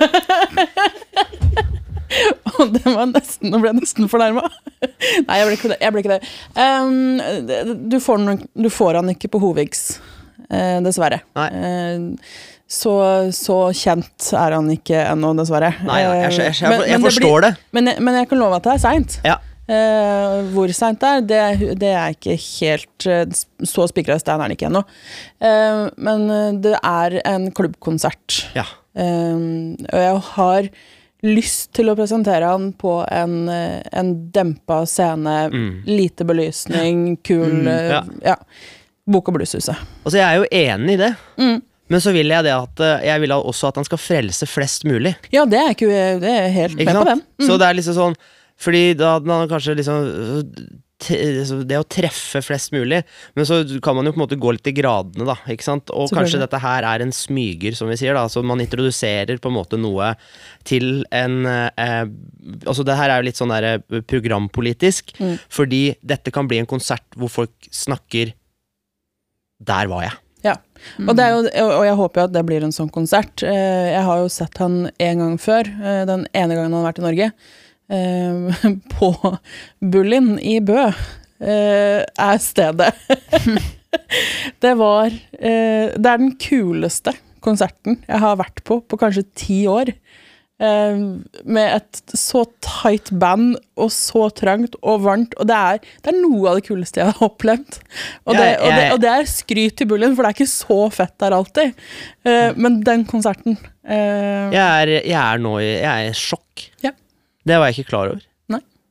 Det 2.59 2.83
var 2.91 3.07
nesten, 3.07 3.53
Nå 3.53 3.61
ble 3.61 3.71
jeg 3.71 3.79
nesten 3.83 4.09
fornærma. 4.11 4.43
Nei, 4.81 5.37
jeg 5.39 5.47
ble 5.47 5.57
ikke 5.59 5.71
det. 5.71 5.77
Jeg 5.83 5.95
ble 5.95 6.03
ikke 6.03 6.17
det. 6.17 6.31
Um, 6.59 7.21
du, 7.93 7.99
får 8.03 8.25
den, 8.25 8.41
du 8.59 8.69
får 8.73 8.99
han 8.99 9.13
ikke 9.13 9.31
på 9.31 9.41
Hovigs, 9.43 10.01
dessverre. 10.85 11.21
Nei. 11.37 11.49
Eh, 11.53 11.99
så, 12.69 12.93
så 13.33 13.55
kjent 13.73 14.27
er 14.37 14.53
han 14.59 14.67
ikke 14.75 14.99
ennå, 15.15 15.31
dessverre. 15.39 15.71
Nei, 15.89 16.03
ja, 16.05 16.11
jeg, 16.23 16.33
jeg, 16.37 16.55
jeg, 16.61 16.73
jeg, 16.85 16.99
det 16.99 17.05
forstår 17.07 17.41
det. 17.47 17.53
blir- 17.57 17.79
Men, 17.79 17.95
men 18.05 18.19
jeg 18.21 18.29
kan 18.29 18.39
love 18.43 18.59
at 18.59 18.67
det 18.69 18.75
er 18.75 18.83
seint. 18.83 19.15
Ja. 19.25 19.39
Eh, 19.69 20.35
hvor 20.55 20.69
seint 20.73 21.01
det 21.01 21.09
er, 21.09 21.25
det, 21.61 21.71
det 21.81 21.89
er 21.93 22.15
ikke 22.15 22.37
helt 22.41 23.05
eh, 23.05 23.25
Så 23.69 23.85
spikra 23.91 24.15
i 24.17 24.23
stein 24.23 24.41
er 24.41 24.49
det 24.49 24.57
ikke 24.57 24.69
ennå. 24.71 24.81
Eh, 25.45 25.83
men 26.01 26.25
eh, 26.33 26.53
det 26.65 26.77
er 26.79 27.19
en 27.29 27.51
klubbkonsert. 27.57 28.43
Ja. 28.57 28.65
Og 28.99 29.99
jeg 30.03 30.23
har 30.35 30.69
lyst 31.27 31.73
til 31.77 31.89
å 31.91 31.97
presentere 31.99 32.47
han 32.53 32.71
på 32.79 32.99
en, 33.11 33.37
eh, 33.53 33.81
en 33.97 34.13
dempa 34.35 34.83
scene, 34.89 35.37
Mm. 35.53 35.71
lite 35.89 36.25
belysning, 36.29 37.17
kul 37.27 37.63
mm, 37.65 37.69
ja. 37.93 38.03
ja. 38.25 38.37
Bok- 39.09 39.29
og 39.33 39.39
blueshuset. 39.39 39.77
Altså, 40.05 40.19
jeg 40.21 40.27
er 40.29 40.37
jo 40.43 40.49
enig 40.53 40.99
i 40.99 41.03
det. 41.03 41.13
Mm. 41.41 41.63
Men 41.89 42.03
så 42.05 42.13
vil 42.13 42.29
jeg 42.29 42.45
det 42.45 42.53
at 42.53 42.81
eh, 42.85 43.07
Jeg 43.09 43.23
vil 43.23 43.33
også 43.33 43.71
at 43.71 43.79
han 43.81 43.87
skal 43.89 43.99
frelse 44.03 44.45
flest 44.47 44.85
mulig. 44.85 45.15
Ja, 45.33 45.47
det 45.49 45.57
er, 45.63 45.71
ikke, 45.73 45.89
det 46.21 46.35
er 46.35 46.51
helt 46.53 46.77
med 46.77 46.93
på 46.99 47.07
den. 47.09 47.23
Mm. 47.41 47.47
Så 47.49 47.57
det 47.57 47.71
er 47.71 47.79
liksom 47.79 47.97
sånn 47.97 48.19
Fordi 48.61 48.83
da 48.99 49.15
hadde 49.17 49.33
han 49.33 49.49
kanskje 49.49 49.79
liksom 49.79 50.11
Det 50.99 51.77
å 51.79 51.85
treffe 51.87 52.41
flest 52.43 52.73
mulig, 52.75 53.05
men 53.39 53.47
så 53.47 53.61
kan 53.85 53.95
man 53.95 54.09
jo 54.09 54.13
på 54.13 54.19
en 54.19 54.23
måte 54.25 54.39
gå 54.43 54.51
litt 54.57 54.67
i 54.67 54.73
gradene, 54.75 55.23
da. 55.29 55.37
Ikke 55.55 55.63
sant? 55.63 55.93
Og 55.95 56.11
kanskje 56.11 56.41
dette 56.43 56.59
her 56.59 56.83
er 56.91 57.05
en 57.05 57.13
smyger, 57.15 57.77
som 57.79 57.87
vi 57.87 57.95
sier. 58.01 58.19
da 58.19 58.25
Så 58.27 58.43
man 58.43 58.59
introduserer 58.61 59.39
på 59.39 59.47
en 59.53 59.55
måte 59.61 59.79
noe 59.79 60.09
til 60.67 61.05
en 61.15 61.47
eh, 61.47 62.03
Altså 62.67 62.83
det 62.85 62.97
her 62.99 63.15
er 63.15 63.23
jo 63.23 63.29
litt 63.31 63.39
sånn 63.39 63.55
der 63.55 63.69
eh, 63.79 64.03
programpolitisk, 64.11 65.15
Mm. 65.23 65.39
fordi 65.49 65.95
dette 66.03 66.31
kan 66.35 66.47
bli 66.51 66.59
en 66.59 66.67
konsert 66.69 67.07
hvor 67.17 67.31
folk 67.31 67.71
snakker 67.71 68.35
Der 69.61 69.89
var 69.91 70.03
jeg. 70.07 70.17
Ja. 70.45 70.53
Og, 71.03 71.19
jo, 71.19 71.39
og 71.67 71.85
jeg 71.85 71.97
håper 71.99 72.21
jo 72.21 72.27
at 72.29 72.35
det 72.37 72.45
blir 72.47 72.63
en 72.63 72.75
sånn 72.75 72.91
konsert. 72.95 73.43
Eh, 73.43 73.89
Jeg 73.91 74.05
har 74.07 74.21
jo 74.23 74.29
sett 74.31 74.59
han 74.63 74.85
en 75.03 75.19
gang 75.25 75.39
før, 75.43 75.67
eh, 75.83 76.05
den 76.07 76.27
ene 76.33 76.55
gangen 76.55 76.73
han 76.77 76.85
har 76.85 76.93
vært 76.93 77.01
i 77.03 77.07
Norge. 77.09 77.31
eh, 77.91 78.69
På 78.95 79.11
Bullin 79.83 80.37
i 80.39 80.61
Bø 80.61 80.91
er 81.41 82.39
stedet. 82.43 82.93
Det 84.63 84.73
var 84.77 85.11
Det 85.39 86.07
er 86.11 86.19
den 86.19 86.33
kuleste 86.43 87.13
konserten 87.41 88.01
jeg 88.09 88.19
har 88.21 88.35
vært 88.37 88.61
på 88.67 88.81
på 88.83 88.99
kanskje 88.99 89.23
ti 89.39 89.61
år. 89.71 89.93
Eh, 90.59 91.01
med 91.47 91.69
et 91.77 92.15
så 92.19 92.43
tight 92.65 93.13
band 93.15 93.57
og 93.79 93.93
så 93.95 94.27
trangt 94.35 94.75
og 94.83 95.05
varmt. 95.07 95.37
Og 95.39 95.47
det 95.51 95.59
er, 95.59 95.83
det 96.03 96.13
er 96.13 96.19
noe 96.19 96.51
av 96.51 96.59
det 96.59 96.67
kuleste 96.67 97.03
jeg 97.03 97.13
har 97.13 97.27
opplevd. 97.29 97.81
Og 98.27 98.35
det, 98.35 98.49
og 98.59 98.73
det, 98.75 98.87
og 98.97 99.03
det 99.05 99.13
er 99.15 99.31
skryt 99.31 99.79
til 99.79 99.91
Bullien, 99.91 100.17
for 100.19 100.27
det 100.27 100.33
er 100.33 100.39
ikke 100.41 100.51
så 100.51 100.81
fett 100.95 101.15
der 101.23 101.37
alltid. 101.39 101.85
Eh, 102.27 102.51
men 102.59 102.81
den 102.87 103.07
konserten 103.09 103.55
eh, 103.57 104.49
Jeg 104.55 104.65
er, 104.65 104.95
jeg 104.99 105.21
er 105.23 105.45
nå 105.45 105.59
i 105.63 105.69
Jeg 105.69 105.93
er 105.93 106.11
i 106.11 106.17
sjokk. 106.19 106.67
Ja. 106.85 106.95
Det 107.49 107.57
var 107.61 107.71
jeg 107.71 107.81
ikke 107.81 107.95
klar 107.95 108.11
over. 108.15 108.25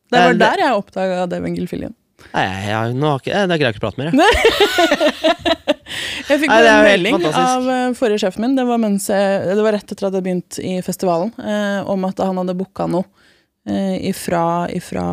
Det 0.08 0.24
var 0.24 0.38
der 0.40 0.62
jeg 0.64 0.76
oppdaga 0.80 1.26
Devin 1.28 1.56
Gilfillian. 1.58 1.96
Nei, 2.34 2.44
jeg, 2.48 2.64
jeg, 2.72 2.96
nå 2.98 3.10
har 3.12 3.22
ikke, 3.22 3.34
eh, 3.38 3.48
det 3.52 3.58
greier 3.62 3.70
jeg 3.72 3.78
ikke 3.78 3.84
å 3.84 3.88
prate 3.88 4.02
mer. 4.02 4.10
Jeg. 4.12 5.66
Jeg 6.28 6.42
fikk 6.42 6.52
Nei, 6.52 6.58
det 6.60 6.68
er 6.68 6.74
en 6.74 6.82
jo 6.84 6.88
helt 6.90 6.92
melding 6.92 7.16
fantastisk. 7.16 7.48
av 7.48 7.70
eh, 7.72 7.94
forrige 7.96 8.20
sjefen 8.26 8.44
min, 8.44 8.56
det 8.58 8.66
var, 8.68 8.80
mens 8.84 9.06
jeg, 9.08 9.46
det 9.56 9.64
var 9.64 9.72
rett 9.78 9.94
etter 9.94 10.08
at 10.10 10.18
jeg 10.18 10.26
begynte 10.26 10.64
i 10.68 10.74
festivalen, 10.84 11.30
eh, 11.40 11.80
om 11.88 12.04
at 12.10 12.20
han 12.20 12.42
hadde 12.42 12.56
booka 12.60 12.88
noe 12.92 13.06
eh, 13.70 13.96
ifra, 14.10 14.42
ifra 14.76 15.06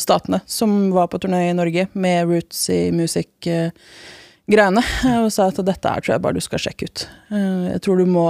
statene, 0.00 0.40
som 0.48 0.88
var 0.94 1.10
på 1.12 1.20
turné 1.20 1.42
i 1.50 1.54
Norge 1.58 1.84
med 1.92 2.24
Roots 2.30 2.64
i 2.72 2.80
music-greiene, 2.96 4.84
og 5.20 5.28
sa 5.34 5.50
at 5.52 5.60
dette 5.68 5.92
er 5.92 6.00
tror 6.06 6.14
jeg 6.16 6.24
bare 6.24 6.40
du 6.40 6.44
skal 6.48 6.64
sjekke 6.64 6.88
ut. 6.88 7.04
Eh, 7.36 7.64
jeg 7.74 7.84
tror 7.84 8.00
du 8.00 8.08
må 8.08 8.26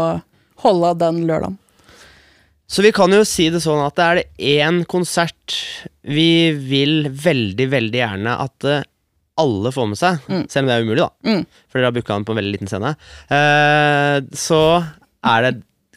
holde 0.66 0.92
av 0.92 0.98
den 1.04 1.22
lørdagen. 1.30 1.58
Så 2.72 2.80
vi 2.84 2.92
kan 2.96 3.12
jo 3.12 3.20
si 3.28 3.50
det 3.52 3.60
sånn 3.60 3.82
at 3.84 3.98
det 3.98 4.04
er 4.04 4.18
det 4.20 4.52
én 4.62 4.80
konsert 4.88 5.56
vi 6.08 6.54
vil 6.56 7.10
veldig, 7.12 7.66
veldig 7.68 8.00
gjerne 8.00 8.36
at 8.46 8.68
eh, 8.68 8.86
alle 9.42 9.72
får 9.74 9.90
med 9.90 10.00
seg. 10.00 10.22
Mm. 10.28 10.46
Selv 10.48 10.64
om 10.64 10.70
det 10.70 10.76
er 10.76 10.86
umulig, 10.86 11.02
da. 11.02 11.10
Mm. 11.28 11.42
For 11.68 11.78
dere 11.78 11.90
har 11.90 11.96
booka 11.96 12.16
den 12.16 12.24
på 12.28 12.34
en 12.34 12.40
veldig 12.40 12.54
liten 12.54 12.70
scene. 12.70 12.94
uh, 13.32 14.16
så 14.36 14.62
er 15.32 15.46
det 15.46 15.52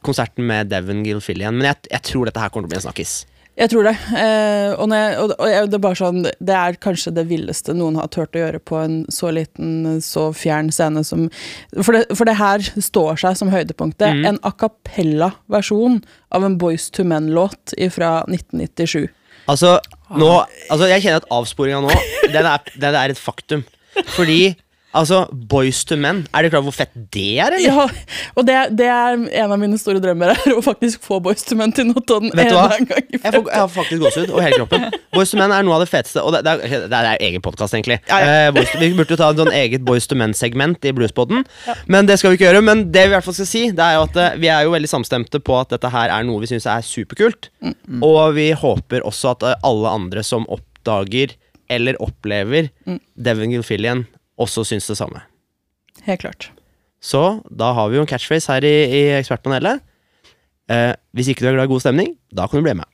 konserten 0.05 0.45
med 0.47 0.69
Devon 0.71 1.03
Gilfillian. 1.05 1.55
Men 1.57 1.71
jeg, 1.71 1.87
jeg 1.95 2.07
tror 2.11 2.27
dette 2.27 2.43
her 2.43 2.51
kommer 2.51 2.67
til 2.67 2.73
å 2.73 2.75
bli 2.75 2.81
en 2.81 2.87
snakkis. 2.89 3.15
Jeg 3.55 3.71
tror 3.71 3.87
det. 3.87 3.93
Eh, 4.19 4.71
og, 4.75 4.89
når 4.91 4.99
jeg, 4.99 5.11
og, 5.21 5.33
og 5.39 5.47
jeg, 5.47 5.67
det 5.71 5.77
er 5.77 5.83
bare 5.85 5.95
sånn 5.95 6.17
Det 6.27 6.55
er 6.59 6.77
kanskje 6.83 7.13
det 7.15 7.23
villeste 7.29 7.75
noen 7.77 7.95
har 7.95 8.09
turt 8.11 8.35
å 8.35 8.41
gjøre 8.41 8.59
på 8.59 8.79
en 8.81 8.97
så 9.13 9.31
liten, 9.31 10.01
så 10.03 10.27
fjern 10.35 10.73
scene 10.75 11.05
som 11.07 11.29
For 11.77 11.95
det, 11.95 12.03
for 12.11 12.27
det 12.27 12.35
her 12.39 12.65
står 12.75 13.21
seg 13.23 13.39
som 13.39 13.53
høydepunktet. 13.53 14.19
Mm. 14.19 14.25
En 14.33 14.41
a 14.43 14.51
cappella-versjon 14.51 16.01
av 16.35 16.47
en 16.47 16.57
Boys 16.59 16.89
to 16.91 17.07
Men-låt 17.07 17.77
fra 17.95 18.17
1997. 18.27 19.07
Altså, 19.51 19.77
nå, 20.17 20.29
altså 20.73 20.89
jeg 20.89 21.05
kjenner 21.05 21.21
at 21.21 21.31
avsporinga 21.33 21.79
nå, 21.85 21.95
den 22.33 22.49
er, 22.49 22.69
den 22.81 22.97
er 22.97 23.13
et 23.13 23.21
faktum. 23.21 23.63
Fordi 24.17 24.55
Altså, 24.95 25.25
Boys 25.51 25.81
to 25.85 25.97
Men, 25.99 26.21
er 26.33 26.45
du 26.45 26.49
klar 26.53 26.61
over 26.63 26.71
hvor 26.71 26.77
fett 26.77 26.93
det 27.13 27.25
er, 27.43 27.51
eller? 27.57 27.65
Ja, 27.65 27.85
og 28.39 28.45
det, 28.47 28.55
det 28.79 28.87
er 28.87 29.17
en 29.43 29.51
av 29.53 29.59
mine 29.59 29.77
store 29.81 29.99
drømmer 30.03 30.31
er 30.33 30.53
å 30.55 30.61
faktisk 30.63 31.03
få 31.03 31.17
Boys 31.25 31.43
to 31.47 31.57
Men 31.59 31.73
til 31.75 31.89
Notodden 31.89 32.31
Vet 32.35 32.49
du 32.51 32.55
hva? 32.55 32.69
Jeg, 32.79 33.19
får, 33.21 33.41
jeg 33.51 33.59
har 33.59 33.71
faktisk 33.73 34.01
gåsehud 34.05 34.31
over 34.33 34.45
hele 34.47 34.59
kroppen. 34.63 34.87
Boys 35.15 35.33
to 35.33 35.39
Men 35.41 35.51
er 35.55 35.65
noe 35.67 35.75
av 35.77 35.83
det 35.83 35.89
feteste. 35.91 36.23
Og 36.23 36.31
det, 36.35 36.41
det, 36.47 36.55
er, 36.69 36.85
det 36.91 37.01
er 37.01 37.25
egen 37.29 37.43
podkast, 37.45 37.75
egentlig. 37.77 37.99
Ja, 38.09 38.21
Eh, 38.25 38.49
Boyz 38.55 38.71
II- 38.75 38.81
vi 38.85 38.91
burde 38.97 39.13
jo 39.13 39.19
ta 39.19 39.27
en 39.33 39.39
sånn 39.43 39.51
eget 39.55 39.83
Boys 39.85 40.07
to 40.09 40.15
Men-segment 40.17 40.85
i 40.89 40.93
Bluespodden. 40.95 41.43
Men 41.91 42.07
det 42.09 42.17
skal 42.21 42.31
vi 42.33 42.39
ikke 42.39 42.47
gjøre. 42.49 42.63
Men 42.65 42.85
det 42.93 43.03
vi 43.05 43.11
i 43.11 43.15
hvert 43.17 43.25
fall 43.27 43.35
skal 43.37 43.49
si, 43.51 43.65
det 43.75 43.83
er 43.85 43.97
jo 43.99 44.05
at 44.07 44.17
eh, 44.21 44.39
vi 44.41 44.49
er 44.51 44.65
jo 44.65 44.73
veldig 44.73 44.89
samstemte 44.91 45.39
på 45.45 45.59
at 45.59 45.75
dette 45.75 45.91
her 45.93 46.13
er 46.15 46.25
noe 46.27 46.41
vi 46.43 46.49
syns 46.53 46.65
er 46.71 46.85
superkult. 46.85 47.51
Og 48.05 48.21
vi 48.37 48.49
håper 48.57 49.05
også 49.07 49.35
at 49.35 49.45
eh, 49.51 49.59
alle 49.67 49.91
andre 49.99 50.23
som 50.25 50.47
oppdager 50.51 51.35
eller 51.71 51.97
opplever 52.03 52.67
Devon 53.17 53.49
Gilfillian, 53.55 54.03
også 54.41 54.65
syns 54.67 54.87
det 54.91 54.97
samme. 54.99 55.21
Helt 56.05 56.21
klart. 56.21 56.49
Så 57.01 57.41
da 57.49 57.71
har 57.77 57.89
vi 57.89 57.99
jo 57.99 58.05
en 58.05 58.09
catchphrase 58.09 58.51
her 58.51 58.65
i, 58.65 58.75
i 58.89 59.01
Ekspertpanelet. 59.19 59.83
Eh, 60.71 60.93
hvis 61.13 61.29
ikke 61.31 61.45
du 61.45 61.49
er 61.51 61.57
glad 61.57 61.69
i 61.69 61.73
god 61.73 61.83
stemning, 61.83 62.15
da 62.33 62.47
kan 62.49 62.59
du 62.59 62.65
bli 62.65 62.75
med. 62.79 62.89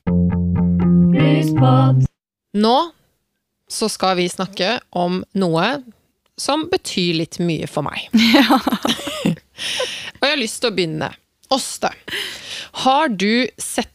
Nå 2.52 2.76
så 3.72 3.88
skal 3.88 4.18
vi 4.18 4.28
snakke 4.28 4.76
om 5.00 5.22
noe 5.40 5.66
som 6.36 6.66
betyr 6.68 7.16
litt 7.22 7.38
mye 7.40 7.68
for 7.70 7.86
meg. 7.86 8.08
Ja. 8.36 8.58
Og 10.20 10.26
jeg 10.26 10.34
har 10.34 10.40
lyst 10.40 10.60
til 10.62 10.72
å 10.72 10.76
begynne. 10.76 11.10
Åste, 11.52 11.90
har 12.84 13.10
du 13.12 13.48
sett 13.60 13.88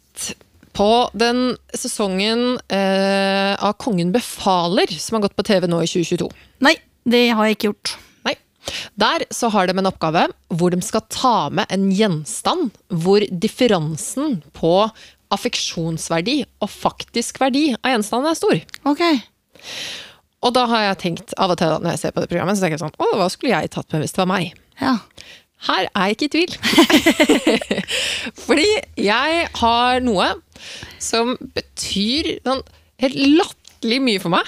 på 0.78 0.90
den 1.18 1.56
sesongen 1.74 2.60
eh, 2.70 3.54
av 3.58 3.74
Kongen 3.82 4.12
befaler 4.14 4.92
som 4.94 5.18
har 5.18 5.24
gått 5.26 5.38
på 5.40 5.46
TV 5.48 5.66
nå 5.66 5.80
i 5.82 5.90
2022? 5.90 6.28
Nei, 6.68 6.76
det 7.08 7.24
har 7.32 7.48
jeg 7.48 7.58
ikke 7.58 7.70
gjort. 7.72 7.94
Nei. 8.28 8.36
Der 9.00 9.26
så 9.34 9.50
har 9.54 9.68
de 9.70 9.78
en 9.78 9.90
oppgave 9.90 10.28
hvor 10.52 10.74
de 10.74 10.82
skal 10.86 11.06
ta 11.14 11.36
med 11.54 11.70
en 11.74 11.88
gjenstand 11.96 12.76
hvor 12.92 13.24
differansen 13.32 14.42
på 14.58 14.74
affeksjonsverdi 15.34 16.42
og 16.64 16.70
faktisk 16.72 17.42
verdi 17.44 17.70
av 17.80 17.96
gjenstanden 17.96 18.32
er 18.32 18.40
stor. 18.40 18.62
Ok. 18.88 19.04
Og 20.46 20.54
da 20.56 20.68
har 20.70 20.86
jeg 20.86 21.02
tenkt 21.02 21.36
av 21.42 21.52
og 21.54 21.60
til 21.60 21.74
når 21.82 21.96
jeg 21.96 22.04
ser 22.04 22.16
på 22.16 22.24
det 22.24 22.30
programmet, 22.32 22.58
så 22.58 22.64
tenker 22.64 22.78
jeg 22.78 22.86
sånn 22.86 23.00
Å, 23.02 23.10
hva 23.20 23.28
skulle 23.34 23.56
jeg 23.56 23.74
tatt 23.74 23.92
med 23.94 24.04
hvis 24.06 24.16
det 24.16 24.24
var 24.24 24.32
meg? 24.32 24.52
Ja. 24.80 24.96
Her 25.68 25.88
er 25.90 26.10
jeg 26.12 26.18
ikke 26.18 26.28
i 26.28 26.34
tvil. 26.36 26.52
Fordi 28.46 28.68
jeg 29.02 29.48
har 29.58 30.04
noe 30.06 30.28
som 31.02 31.34
betyr 31.56 32.36
sånn 32.46 32.62
helt 33.02 33.18
latterlig 33.40 34.00
mye 34.06 34.22
for 34.22 34.36
meg. 34.36 34.46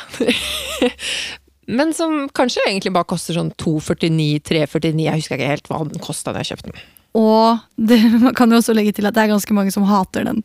Men 1.69 1.91
som 1.93 2.23
kanskje 2.33 2.63
egentlig 2.65 2.93
bare 2.95 3.07
koster 3.09 3.37
sånn 3.37 3.51
249, 3.61 4.41
349, 4.47 5.03
jeg 5.05 5.21
husker 5.21 5.37
ikke 5.37 5.51
helt 5.51 5.69
hva 5.69 5.83
den 5.85 6.01
kosta 6.03 6.33
da 6.33 6.41
jeg 6.41 6.55
kjøpte 6.55 6.71
den. 6.73 6.87
Og 7.19 7.61
det, 7.89 7.99
man 8.25 8.35
kan 8.37 8.51
jo 8.51 8.59
også 8.61 8.75
legge 8.77 8.95
til 8.97 9.09
at 9.09 9.17
det 9.17 9.25
er 9.25 9.33
ganske 9.33 9.57
mange 9.57 9.73
som 9.75 9.85
hater 9.89 10.25
den. 10.29 10.41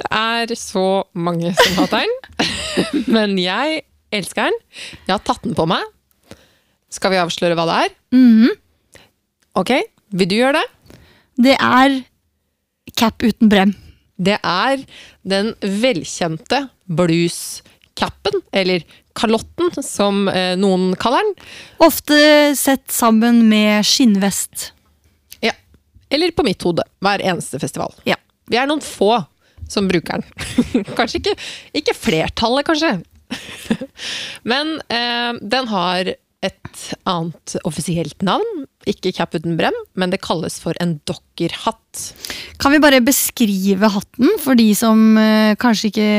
Det 0.00 0.08
er 0.12 0.54
så 0.60 1.04
mange 1.16 1.52
som 1.56 1.78
hater 1.82 2.04
den, 2.04 2.48
men 3.14 3.36
jeg 3.40 3.84
elsker 4.14 4.48
den. 4.50 4.58
Jeg 5.06 5.14
har 5.16 5.24
tatt 5.24 5.44
den 5.46 5.56
på 5.58 5.66
meg. 5.68 5.84
Skal 6.92 7.14
vi 7.14 7.20
avsløre 7.20 7.56
hva 7.58 7.68
det 7.68 7.78
er? 7.84 7.94
Mhm. 8.14 8.52
Ok, 9.58 9.70
vil 10.10 10.30
du 10.30 10.36
gjøre 10.40 10.60
det? 10.60 10.98
Det 11.44 11.54
er 11.62 12.00
cap 12.98 13.22
uten 13.22 13.50
brem. 13.50 13.74
Det 14.14 14.36
er 14.46 14.82
den 15.26 15.52
velkjente 15.60 16.64
blues-capen, 16.90 18.42
eller 18.54 18.84
kalotten, 19.14 19.70
som 19.84 20.28
eh, 20.28 20.54
noen 20.58 20.92
kaller 21.00 21.24
den. 21.24 21.46
Ofte 21.86 22.16
sett 22.58 22.90
sammen 22.92 23.44
med 23.48 23.86
skinnvest. 23.86 24.72
Ja. 25.44 25.54
Eller 26.10 26.34
på 26.34 26.46
mitt 26.46 26.62
hode, 26.66 26.86
hver 27.04 27.22
eneste 27.22 27.60
festival. 27.62 27.94
Ja. 28.08 28.18
Vi 28.50 28.58
er 28.60 28.68
noen 28.68 28.82
få 28.84 29.22
som 29.70 29.88
bruker 29.88 30.20
den. 30.20 30.84
kanskje 30.98 31.22
ikke, 31.22 31.36
ikke 31.80 31.96
flertallet, 31.96 32.66
kanskje. 32.68 32.98
Men 34.50 34.76
eh, 34.92 35.32
den 35.40 35.70
har 35.70 36.14
et 36.44 36.84
annet 37.08 37.54
offisielt 37.64 38.22
navn. 38.24 38.64
Ikke 38.90 39.12
cap 39.16 39.34
uten 39.36 39.56
brem, 39.58 39.76
men 39.96 40.12
det 40.12 40.22
kalles 40.24 40.58
for 40.60 40.76
en 40.82 40.98
dokkerhatt. 41.08 42.02
Kan 42.60 42.74
vi 42.74 42.82
bare 42.82 43.02
beskrive 43.04 43.90
hatten 43.94 44.34
for 44.42 44.58
de 44.58 44.68
som 44.76 45.16
eh, 45.20 45.54
kanskje 45.60 45.90
ikke 45.90 46.10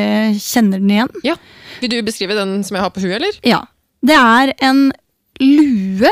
kjenner 0.42 0.82
den 0.82 0.96
igjen? 0.96 1.14
Ja. 1.28 1.38
Vil 1.82 1.94
du 1.94 2.00
beskrive 2.08 2.38
den 2.38 2.58
som 2.66 2.78
jeg 2.78 2.86
har 2.86 2.94
på 2.96 3.04
huet, 3.06 3.20
eller? 3.20 3.38
Ja. 3.46 3.62
Det 4.06 4.18
er 4.18 4.54
en 4.66 4.88
lue 5.42 6.12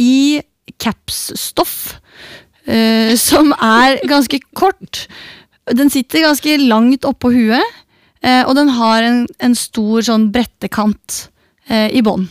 i 0.00 0.40
capsstoff 0.80 1.98
eh, 2.66 3.12
som 3.20 3.52
er 3.58 4.00
ganske 4.08 4.40
kort. 4.56 5.06
Den 5.70 5.92
sitter 5.92 6.26
ganske 6.26 6.56
langt 6.62 7.06
oppå 7.08 7.32
huet, 7.34 7.82
eh, 8.24 8.42
og 8.46 8.56
den 8.58 8.72
har 8.78 9.04
en, 9.06 9.26
en 9.44 9.58
stor 9.58 10.04
sånn 10.08 10.30
brettekant 10.34 11.26
eh, 11.68 11.90
i 11.94 12.02
bånn. 12.02 12.28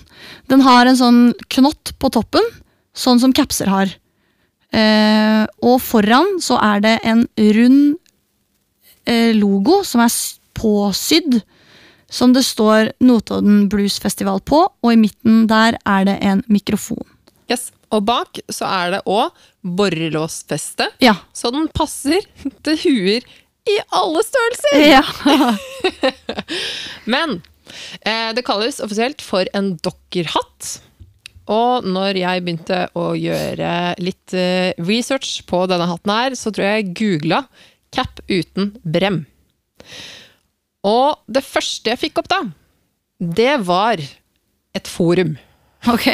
Den 0.51 0.61
har 0.65 0.85
en 0.89 0.97
sånn 0.99 1.21
knott 1.53 1.93
på 1.99 2.09
toppen, 2.13 2.45
sånn 2.93 3.19
som 3.21 3.33
capser 3.33 3.69
har. 3.71 3.91
Eh, 4.71 5.43
og 5.67 5.81
foran 5.83 6.37
så 6.43 6.57
er 6.63 6.83
det 6.83 6.93
en 7.03 7.25
rund 7.37 7.97
eh, 9.05 9.31
logo 9.35 9.81
som 9.87 10.03
er 10.05 10.13
påsydd, 10.57 11.41
som 12.11 12.33
det 12.35 12.43
står 12.43 12.91
Notodden 13.03 13.67
Blues 13.71 13.97
Festival 14.03 14.41
på, 14.43 14.65
og 14.67 14.89
i 14.91 14.99
midten 14.99 15.45
der 15.47 15.77
er 15.87 16.07
det 16.07 16.17
en 16.21 16.43
mikrofon. 16.51 17.03
Yes. 17.51 17.69
Og 17.91 18.05
bak 18.07 18.39
så 18.47 18.63
er 18.71 18.91
det 18.93 18.99
òg 19.11 19.33
borrelåsfeste, 19.67 20.85
Ja. 21.03 21.17
så 21.35 21.51
den 21.51 21.67
passer 21.75 22.23
til 22.63 22.77
huer 22.85 23.25
i 23.67 23.75
alle 23.91 24.21
størrelser! 24.23 24.79
ja. 24.87 25.03
Men 27.11 27.41
det 28.03 28.45
kalles 28.47 28.81
offisielt 28.83 29.21
for 29.25 29.49
en 29.57 29.75
dokkerhatt. 29.83 30.79
Og 31.51 31.87
når 31.87 32.19
jeg 32.21 32.43
begynte 32.45 32.79
å 32.97 33.11
gjøre 33.17 33.71
litt 34.01 34.35
eh, 34.37 34.71
research 34.79 35.41
på 35.49 35.65
denne 35.69 35.89
hatten 35.89 36.13
her, 36.13 36.37
så 36.37 36.53
tror 36.53 36.67
jeg 36.67 36.81
jeg 36.81 36.95
googla 36.99 37.43
'cap 37.91 38.21
uten 38.29 38.75
brem'. 38.87 39.25
Og 40.87 41.19
det 41.27 41.43
første 41.43 41.91
jeg 41.91 42.01
fikk 42.07 42.21
opp 42.21 42.29
da, 42.31 42.41
det 43.19 43.57
var 43.67 43.99
et 44.73 44.87
forum. 44.87 45.35
Ok. 45.89 46.07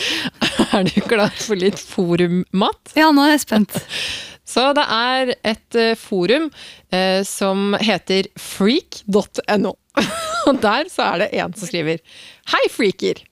Er 0.74 0.88
du 0.88 1.00
klar 1.06 1.30
for 1.38 1.60
litt 1.60 1.78
forummat? 1.78 2.94
Ja, 2.96 3.12
nå 3.12 3.28
er 3.28 3.36
jeg 3.36 3.44
spent. 3.44 3.78
Så 4.54 4.72
det 4.76 4.84
er 4.92 5.34
et 5.44 5.78
eh, 5.78 5.94
forum 5.96 6.50
eh, 6.92 7.22
som 7.24 7.76
heter 7.80 8.28
freak.no. 8.40 9.76
Og 10.48 10.60
der 10.62 10.90
så 10.92 11.06
er 11.12 11.24
det 11.24 11.30
en 11.38 11.54
som 11.56 11.70
skriver 11.70 12.02
Hei, 12.52 12.64
freaker! 12.72 13.22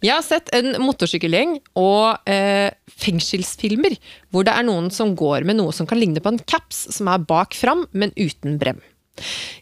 Jeg 0.00 0.14
har 0.14 0.24
sett 0.24 0.48
en 0.56 0.72
motorsykkelgjeng 0.80 1.58
og 1.78 2.30
eh, 2.30 2.72
fengselsfilmer 3.00 3.98
hvor 4.32 4.46
det 4.46 4.54
er 4.56 4.64
noen 4.64 4.88
som 4.94 5.12
går 5.18 5.44
med 5.48 5.58
noe 5.58 5.74
som 5.76 5.88
kan 5.88 6.00
ligne 6.00 6.22
på 6.24 6.32
en 6.32 6.40
caps 6.48 6.86
som 6.96 7.10
er 7.12 7.20
bak 7.28 7.56
fram, 7.58 7.84
men 7.92 8.14
uten 8.16 8.56
brem. 8.60 8.80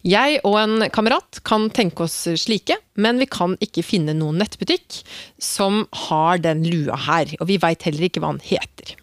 Jeg 0.07 0.39
og 0.47 0.55
en 0.61 0.87
kamerat 0.95 1.41
kan 1.47 1.67
tenke 1.75 2.05
oss 2.07 2.17
slike, 2.39 2.77
men 2.95 3.19
vi 3.19 3.27
kan 3.31 3.57
ikke 3.65 3.83
finne 3.87 4.15
noen 4.15 4.39
nettbutikk 4.39 5.01
som 5.43 5.83
har 6.07 6.39
den 6.45 6.63
lua 6.69 6.99
her, 7.09 7.35
og 7.41 7.49
vi 7.51 7.59
veit 7.61 7.83
heller 7.89 8.07
ikke 8.07 8.23
hva 8.23 8.37
den 8.37 8.45
heter. 8.47 8.95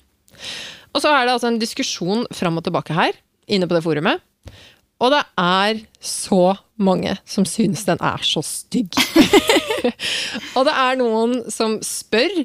Og 0.96 1.04
så 1.04 1.12
er 1.12 1.26
det 1.26 1.36
altså 1.36 1.52
en 1.52 1.60
diskusjon 1.60 2.24
fram 2.36 2.62
og 2.62 2.66
tilbake 2.68 2.96
her, 2.96 3.18
inne 3.52 3.68
på 3.68 3.76
det 3.76 3.84
forumet. 3.84 4.24
Og 5.04 5.12
det 5.12 5.24
er 5.38 5.82
så 6.00 6.56
mange 6.80 7.16
som 7.28 7.46
synes 7.48 7.84
den 7.88 8.00
er 8.04 8.24
så 8.24 8.44
stygg. 8.46 8.96
og 10.56 10.66
det 10.68 10.76
er 10.76 11.00
noen 11.00 11.38
som 11.52 11.78
spør 11.86 12.42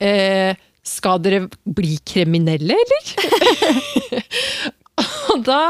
eh, 0.00 0.52
Skal 0.84 1.22
dere 1.24 1.46
bli 1.64 1.96
kriminelle, 2.06 2.76
eller? 2.76 4.20
og 5.32 5.42
da 5.48 5.62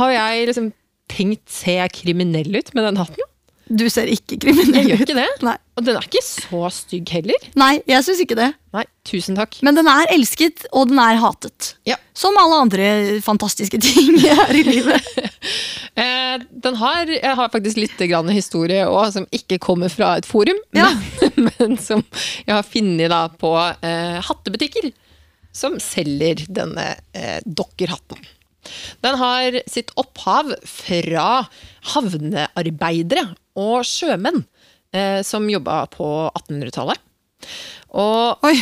har 0.00 0.16
jeg 0.16 0.48
liksom 0.50 0.72
tenkt 1.12 1.44
Ser 1.52 1.82
jeg 1.82 1.96
kriminell 2.00 2.56
ut 2.56 2.72
med 2.74 2.88
den 2.88 3.00
hatten? 3.02 3.30
Du 3.68 3.86
ser 3.88 4.10
ikke 4.12 4.36
kriminell 4.42 4.68
ut. 4.70 4.76
Jeg 4.76 4.90
gjør 4.90 5.02
ikke 5.06 5.16
det. 5.16 5.28
Nei. 5.46 5.54
Og 5.74 5.86
den 5.86 5.96
er 5.98 6.04
ikke 6.06 6.20
så 6.22 6.60
stygg 6.70 7.10
heller. 7.16 7.46
Nei, 7.58 7.72
jeg 7.90 8.04
syns 8.06 8.20
ikke 8.22 8.36
det. 8.38 8.50
Nei, 8.76 8.84
tusen 9.08 9.38
takk. 9.38 9.56
Men 9.66 9.78
den 9.78 9.88
er 9.90 10.10
elsket, 10.14 10.66
og 10.76 10.90
den 10.92 11.00
er 11.02 11.18
hatet. 11.22 11.72
Ja. 11.88 11.96
Som 12.14 12.36
alle 12.38 12.60
andre 12.66 12.88
fantastiske 13.24 13.80
ting 13.82 14.18
her 14.24 14.54
i 14.54 14.64
livet. 14.68 15.14
Eh, 15.94 16.40
den 16.50 16.74
har, 16.80 17.06
jeg 17.06 17.36
har 17.38 17.50
faktisk 17.52 17.78
litt 17.78 18.00
grann 18.10 18.26
historie 18.34 18.80
også, 18.82 19.20
som 19.20 19.26
ikke 19.36 19.60
kommer 19.62 19.92
fra 19.92 20.16
et 20.18 20.26
forum, 20.26 20.56
Ja. 20.74 20.88
men, 21.20 21.44
men 21.60 21.76
som 21.78 22.00
jeg 22.40 22.50
har 22.50 22.64
funnet 22.66 23.36
på 23.38 23.52
eh, 23.62 24.16
hattebutikker 24.26 24.88
som 25.54 25.76
selger 25.78 26.42
denne 26.50 26.96
eh, 27.14 27.38
dokkerhatten. 27.46 28.18
Den 29.04 29.18
har 29.20 29.58
sitt 29.70 29.92
opphav 30.00 30.52
fra 30.68 31.28
havnearbeidere 31.94 33.26
og 33.60 33.84
sjømenn 33.86 34.42
eh, 34.94 35.20
som 35.26 35.46
jobba 35.50 35.84
på 35.92 36.08
1800-tallet. 36.32 37.00
Og 37.94 38.48
Oi, 38.48 38.56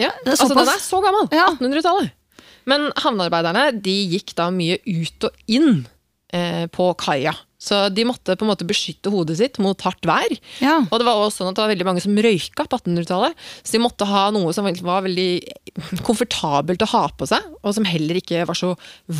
ja, 0.00 0.10
Det 0.24 0.32
er 0.32 0.36
altså 0.38 0.56
den 0.56 0.72
er 0.72 0.82
så 0.82 1.00
gammel. 1.04 1.28
Ja. 1.34 1.50
1800-tallet. 1.54 2.12
Men 2.70 2.90
havnearbeiderne 3.02 3.68
de 3.82 3.94
gikk 4.14 4.36
da 4.38 4.48
mye 4.54 4.78
ut 4.86 5.26
og 5.26 5.50
inn 5.50 5.84
eh, 6.34 6.66
på 6.72 6.92
kaia. 7.00 7.34
Så 7.62 7.78
de 7.94 8.02
måtte 8.08 8.34
på 8.34 8.42
en 8.42 8.50
måte 8.50 8.66
beskytte 8.66 9.12
hodet 9.12 9.36
sitt 9.38 9.60
mot 9.62 9.78
hardt 9.86 10.02
vær. 10.08 10.32
ja. 10.58 10.80
Og 10.88 10.98
det 10.98 11.06
var 11.06 11.20
også 11.20 11.42
sånn 11.42 11.52
at 11.52 11.58
det 11.58 11.62
var 11.62 11.70
veldig 11.70 11.86
mange 11.86 12.02
som 12.02 12.16
røyka 12.26 12.66
på 12.66 12.80
1800-tallet. 12.80 13.38
Så 13.62 13.76
de 13.76 13.82
måtte 13.84 14.08
ha 14.10 14.24
noe 14.34 14.50
som 14.56 14.66
var 14.82 15.04
veldig 15.06 15.28
komfortabelt 16.02 16.82
å 16.82 16.90
ha 16.96 17.04
på 17.14 17.28
seg, 17.30 17.46
og 17.62 17.76
som 17.76 17.86
heller 17.86 18.18
ikke 18.18 18.42
var 18.48 18.58
så 18.58 18.72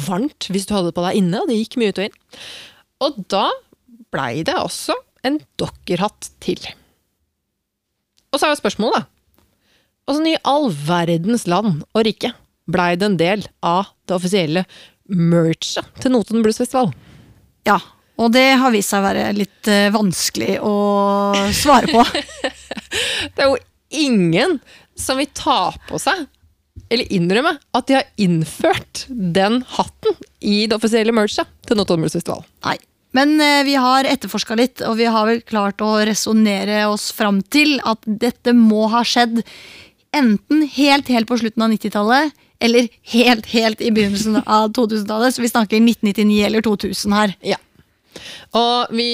varmt 0.09 0.51
hvis 0.51 0.67
du 0.67 0.75
hadde 0.75 0.91
det 0.91 0.99
på 0.99 1.07
deg 1.07 1.21
inne. 1.23 1.45
Og 1.45 1.53
det 1.53 1.61
gikk 1.61 1.79
mye 1.79 1.95
ut 1.95 2.03
og 2.03 2.09
inn. 2.09 2.19
Og 3.07 3.23
da 3.31 3.47
blei 4.13 4.43
det 4.47 4.59
også 4.59 4.99
en 5.27 5.39
dokkerhatt 5.63 6.33
til. 6.43 6.59
Og 8.33 8.41
så 8.41 8.49
er 8.49 8.57
jo 8.57 8.63
spørsmålet, 8.65 9.05
da. 9.05 9.09
Åssen 10.11 10.27
i 10.27 10.39
all 10.49 10.67
verdens 10.75 11.47
land 11.47 11.85
og 11.95 12.07
rike 12.09 12.33
blei 12.73 12.95
det 12.99 13.07
en 13.07 13.19
del 13.21 13.47
av 13.63 13.93
det 14.09 14.17
offisielle 14.17 14.65
merchet 15.07 15.87
til 16.03 16.15
Notodden 16.15 16.43
Bluesfestival? 16.43 16.91
Ja, 17.69 17.79
og 18.23 18.33
det 18.35 18.47
har 18.61 18.73
vist 18.75 18.93
seg 18.93 19.03
å 19.03 19.07
være 19.09 19.27
litt 19.37 19.69
eh, 19.71 19.89
vanskelig 19.95 20.59
å 20.63 20.75
svare 21.57 21.91
på. 21.91 22.05
Det 23.33 23.45
er 23.45 23.49
jo 23.49 23.59
ingen 24.03 24.59
som 24.99 25.19
vil 25.21 25.29
ta 25.37 25.73
på 25.89 25.99
seg, 26.01 26.27
eller 26.93 27.09
innrømme, 27.13 27.55
at 27.77 27.89
de 27.89 27.97
har 27.99 28.09
innført 28.21 29.07
den 29.09 29.61
hatten 29.77 30.17
i 30.41 30.67
det 30.69 30.77
offisielle 30.77 31.15
merchet 31.17 31.49
til 31.69 31.79
Notodden 31.79 32.09
Festival. 32.09 32.45
Nei. 32.67 32.77
Men 33.17 33.35
eh, 33.45 33.61
vi 33.69 33.75
har 33.81 34.09
etterforska 34.09 34.57
litt, 34.57 34.81
og 34.89 34.97
vi 35.01 35.09
har 35.13 35.27
vel 35.29 35.43
klart 35.45 35.83
å 35.85 35.95
resonnere 36.09 36.85
oss 36.89 37.11
fram 37.13 37.43
til 37.53 37.77
at 37.89 38.01
dette 38.07 38.55
må 38.57 38.87
ha 38.93 39.03
skjedd 39.05 39.43
enten 40.17 40.65
helt, 40.77 41.09
helt 41.13 41.29
på 41.29 41.39
slutten 41.41 41.65
av 41.65 41.73
90-tallet, 41.73 42.33
eller 42.63 42.89
helt, 43.13 43.49
helt 43.53 43.81
i 43.83 43.91
begynnelsen 43.93 44.41
av 44.45 44.71
2000-tallet. 44.77 45.35
Så 45.37 45.45
vi 45.45 45.53
snakker 45.53 45.81
1999 45.81 46.41
eller 46.49 46.65
2000 46.65 47.17
her. 47.17 47.37
Ja. 47.55 47.61
Og 48.59 48.87
vi 48.95 49.11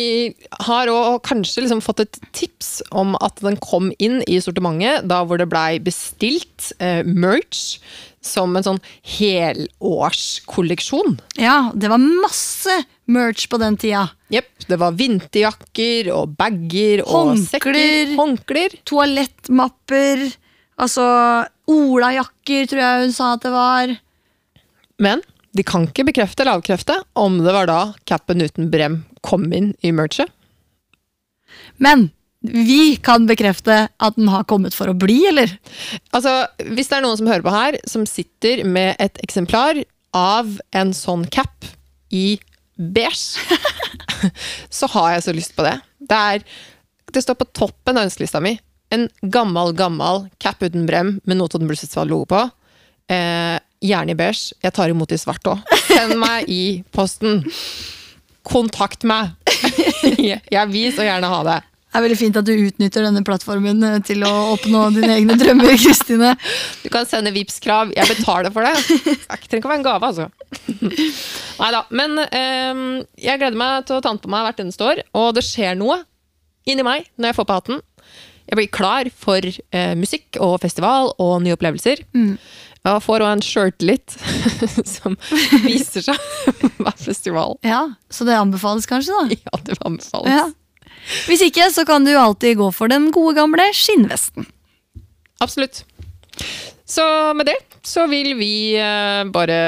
har 0.67 0.91
også 0.91 1.21
kanskje 1.29 1.63
liksom 1.65 1.83
fått 1.85 2.01
et 2.05 2.17
tips 2.37 2.69
om 2.91 3.17
at 3.23 3.37
den 3.45 3.57
kom 3.63 3.93
inn 4.03 4.23
i 4.27 4.41
sortimentet 4.43 5.09
da 5.11 5.19
hvor 5.27 5.39
det 5.41 5.51
blei 5.51 5.79
bestilt 5.83 6.73
eh, 6.83 7.03
merch 7.07 7.79
som 8.25 8.57
en 8.59 8.65
sånn 8.67 8.81
helårskolleksjon. 9.17 11.19
Ja, 11.39 11.71
det 11.75 11.89
var 11.93 11.99
masse 12.03 12.85
merch 13.09 13.49
på 13.51 13.59
den 13.63 13.77
tida. 13.81 14.09
Jepp. 14.33 14.51
Det 14.69 14.77
var 14.81 14.93
vinterjakker 14.99 16.11
og 16.13 16.35
bager 16.37 17.03
og 17.07 17.39
sekker. 17.41 17.75
Håndklær. 18.19 18.71
Toalettmapper. 18.89 20.27
Altså 20.79 21.05
olajakker, 21.69 22.67
tror 22.71 22.83
jeg 22.83 23.03
hun 23.07 23.15
sa 23.15 23.33
at 23.37 23.43
det 23.47 23.53
var. 23.55 23.87
Men 25.03 25.19
de 25.57 25.65
kan 25.67 25.87
ikke 25.89 26.07
bekrefte 26.11 26.45
eller 26.45 26.59
avkrefte 26.59 26.99
om 27.19 27.39
det 27.41 27.55
var 27.55 27.69
da 27.71 27.81
capen 28.09 28.45
uten 28.45 28.69
brem 28.73 29.03
kom 29.27 29.49
inn 29.53 29.73
i 29.83 29.93
merchet. 29.95 30.31
Men 31.83 32.11
vi 32.41 32.97
kan 33.03 33.27
bekrefte 33.27 33.89
at 33.91 34.19
den 34.19 34.29
har 34.31 34.47
kommet 34.47 34.77
for 34.77 34.91
å 34.91 34.97
bli, 34.97 35.19
eller? 35.31 35.51
Altså, 36.15 36.47
Hvis 36.71 36.91
det 36.91 36.99
er 36.99 37.05
noen 37.07 37.19
som 37.19 37.31
hører 37.31 37.43
på 37.47 37.55
her, 37.55 37.79
som 37.89 38.07
sitter 38.07 38.63
med 38.65 38.95
et 39.03 39.19
eksemplar 39.25 39.81
av 40.15 40.61
en 40.77 40.95
sånn 40.95 41.27
cap 41.35 41.67
i 42.15 42.39
beige, 42.79 43.43
så 44.79 44.91
har 44.95 45.17
jeg 45.17 45.27
så 45.27 45.35
lyst 45.35 45.57
på 45.57 45.67
det. 45.67 45.75
Det, 45.99 46.19
er, 46.19 46.47
det 47.15 47.25
står 47.25 47.41
på 47.41 47.51
toppen 47.59 47.99
av 47.99 48.07
ønskelista 48.07 48.43
mi. 48.45 48.55
En 48.95 49.09
gammel, 49.35 49.75
gammel 49.77 50.29
cap 50.41 50.63
uten 50.63 50.87
brem 50.89 51.19
med 51.27 51.41
Notodden 51.41 51.69
Blues 51.69 51.83
Festival-logo 51.83 52.31
på. 52.31 52.45
Eh, 53.13 53.59
gjerne 53.85 54.15
i 54.15 54.19
beige. 54.19 54.57
Jeg 54.65 54.75
tar 54.77 54.93
imot 54.93 55.13
i 55.15 55.21
svart 55.21 55.47
òg. 55.51 55.63
Send 55.87 56.19
meg 56.21 56.49
i 56.51 56.83
posten. 56.95 57.43
Kontakt 58.49 59.05
meg! 59.09 59.35
jeg 60.19 60.71
vil 60.73 60.95
så 60.97 61.05
gjerne 61.07 61.33
ha 61.33 61.43
det. 61.47 61.59
Det 61.89 61.97
er 61.97 62.05
veldig 62.05 62.19
fint 62.21 62.37
at 62.37 62.45
du 62.45 62.53
utnytter 62.53 63.05
denne 63.07 63.25
plattformen 63.25 63.81
eh, 63.89 63.95
til 64.05 64.21
å 64.29 64.33
oppnå 64.53 64.83
dine 64.93 65.15
egne 65.17 65.39
drømmer, 65.41 65.73
Kristine. 65.81 66.35
Du 66.85 66.91
kan 66.93 67.09
sende 67.09 67.33
Vipps-krav. 67.33 67.95
Jeg 67.97 68.11
betaler 68.11 68.53
for 68.53 68.67
det. 68.67 68.75
Det 69.09 69.49
trenger 69.49 69.63
ikke 69.63 69.71
å 69.71 69.73
være 69.73 69.81
en 69.81 69.87
gave, 69.87 70.11
altså. 70.11 70.29
Nei 71.63 71.71
da. 71.73 71.81
Men 71.89 72.21
um, 72.21 72.85
jeg 73.17 73.41
gleder 73.41 73.59
meg 73.59 73.89
til 73.89 73.97
å 73.97 74.03
ta 74.05 74.13
den 74.13 74.21
på 74.21 74.31
meg 74.33 74.45
hvert 74.47 74.63
eneste 74.63 74.85
år, 74.85 75.03
og 75.17 75.33
det 75.39 75.47
skjer 75.49 75.81
noe 75.81 76.03
inni 76.69 76.85
meg 76.87 77.09
når 77.17 77.33
jeg 77.33 77.39
får 77.41 77.49
på 77.49 77.59
hatten. 77.59 77.83
Jeg 78.49 78.61
blir 78.61 78.71
klar 78.73 79.11
for 79.25 79.49
uh, 79.49 79.95
musikk 79.99 80.39
og 80.45 80.59
festival 80.61 81.15
og 81.17 81.35
nye 81.45 81.57
opplevelser. 81.57 82.05
Jeg 82.87 83.03
får 83.05 83.25
òg 83.25 83.33
en 83.35 83.43
shirtlit 83.45 84.15
som 84.95 85.17
viser 85.65 86.05
seg 86.07 86.29
hver 86.81 86.95
festival. 87.03 87.57
Ja, 87.67 87.83
Så 88.11 88.25
det 88.29 88.37
anbefales 88.39 88.87
kanskje, 88.89 89.17
da? 89.17 89.37
Ja, 89.49 89.61
det 89.67 89.79
anbefales. 89.83 90.31
Ja. 90.33 90.47
Hvis 91.29 91.43
ikke, 91.45 91.69
så 91.73 91.85
kan 91.89 92.05
du 92.07 92.13
alltid 92.19 92.59
gå 92.61 92.71
for 92.75 92.91
den 92.93 93.11
gode 93.15 93.37
gamle 93.39 93.67
skinnvesten. 93.77 94.47
Absolutt. 95.45 95.85
Så 96.89 97.05
med 97.37 97.49
det 97.51 97.59
så 97.87 98.07
vil 98.11 98.35
vi 98.39 98.53
eh, 98.81 99.23
bare 99.33 99.59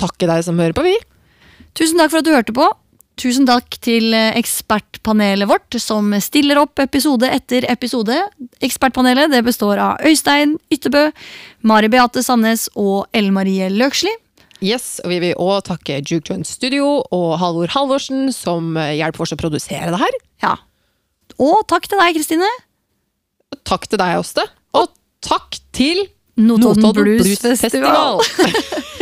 takke 0.00 0.28
deg 0.28 0.42
som 0.46 0.58
hører 0.60 0.76
på, 0.76 0.84
vi. 0.86 0.96
Tusen 1.78 2.00
takk 2.00 2.12
for 2.12 2.20
at 2.20 2.26
du 2.28 2.32
hørte 2.34 2.54
på. 2.56 2.66
Tusen 3.18 3.48
takk 3.48 3.74
til 3.82 4.12
eh, 4.14 4.36
ekspertpanelet 4.38 5.48
vårt, 5.50 5.74
som 5.82 6.12
stiller 6.22 6.60
opp 6.60 6.78
episode 6.78 7.26
etter 7.26 7.64
episode. 7.70 8.14
Ekspertpanelet 8.62 9.32
det 9.32 9.40
består 9.46 9.80
av 9.82 10.04
Øystein 10.06 10.54
Ytterbø, 10.70 11.08
Mari 11.66 11.90
Beate 11.90 12.22
Sandnes 12.22 12.68
og 12.78 13.08
Ellen 13.16 13.34
Marie 13.34 13.66
Løksli. 13.74 14.12
Yes, 14.62 15.00
og 15.02 15.10
Vi 15.10 15.18
vil 15.22 15.34
også 15.38 15.72
takke 15.72 16.00
Juke 16.02 16.30
Joint 16.30 16.46
Studio 16.46 17.00
og 17.14 17.28
Halvor 17.42 17.70
Halvorsen, 17.74 18.30
som 18.34 18.76
eh, 18.78 18.94
hjelper 19.00 19.26
oss 19.26 19.34
å 19.34 19.40
produsere 19.40 19.90
det 19.94 19.98
her. 20.02 20.18
Ja. 20.44 20.54
Og 21.42 21.64
takk 21.70 21.88
til 21.90 21.98
deg, 21.98 22.14
Kristine. 22.18 22.50
Takk 23.66 23.88
til 23.90 23.98
deg, 23.98 24.20
Åste. 24.22 24.46
Og 24.78 24.94
takk 25.26 25.58
til 25.74 26.04
Notodden 26.38 26.94
Blues 26.94 27.42
Festival. 27.42 28.22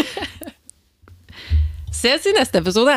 Ses 2.01 2.25
i 2.29 2.35
neste 2.37 2.65
episode. 2.65 2.97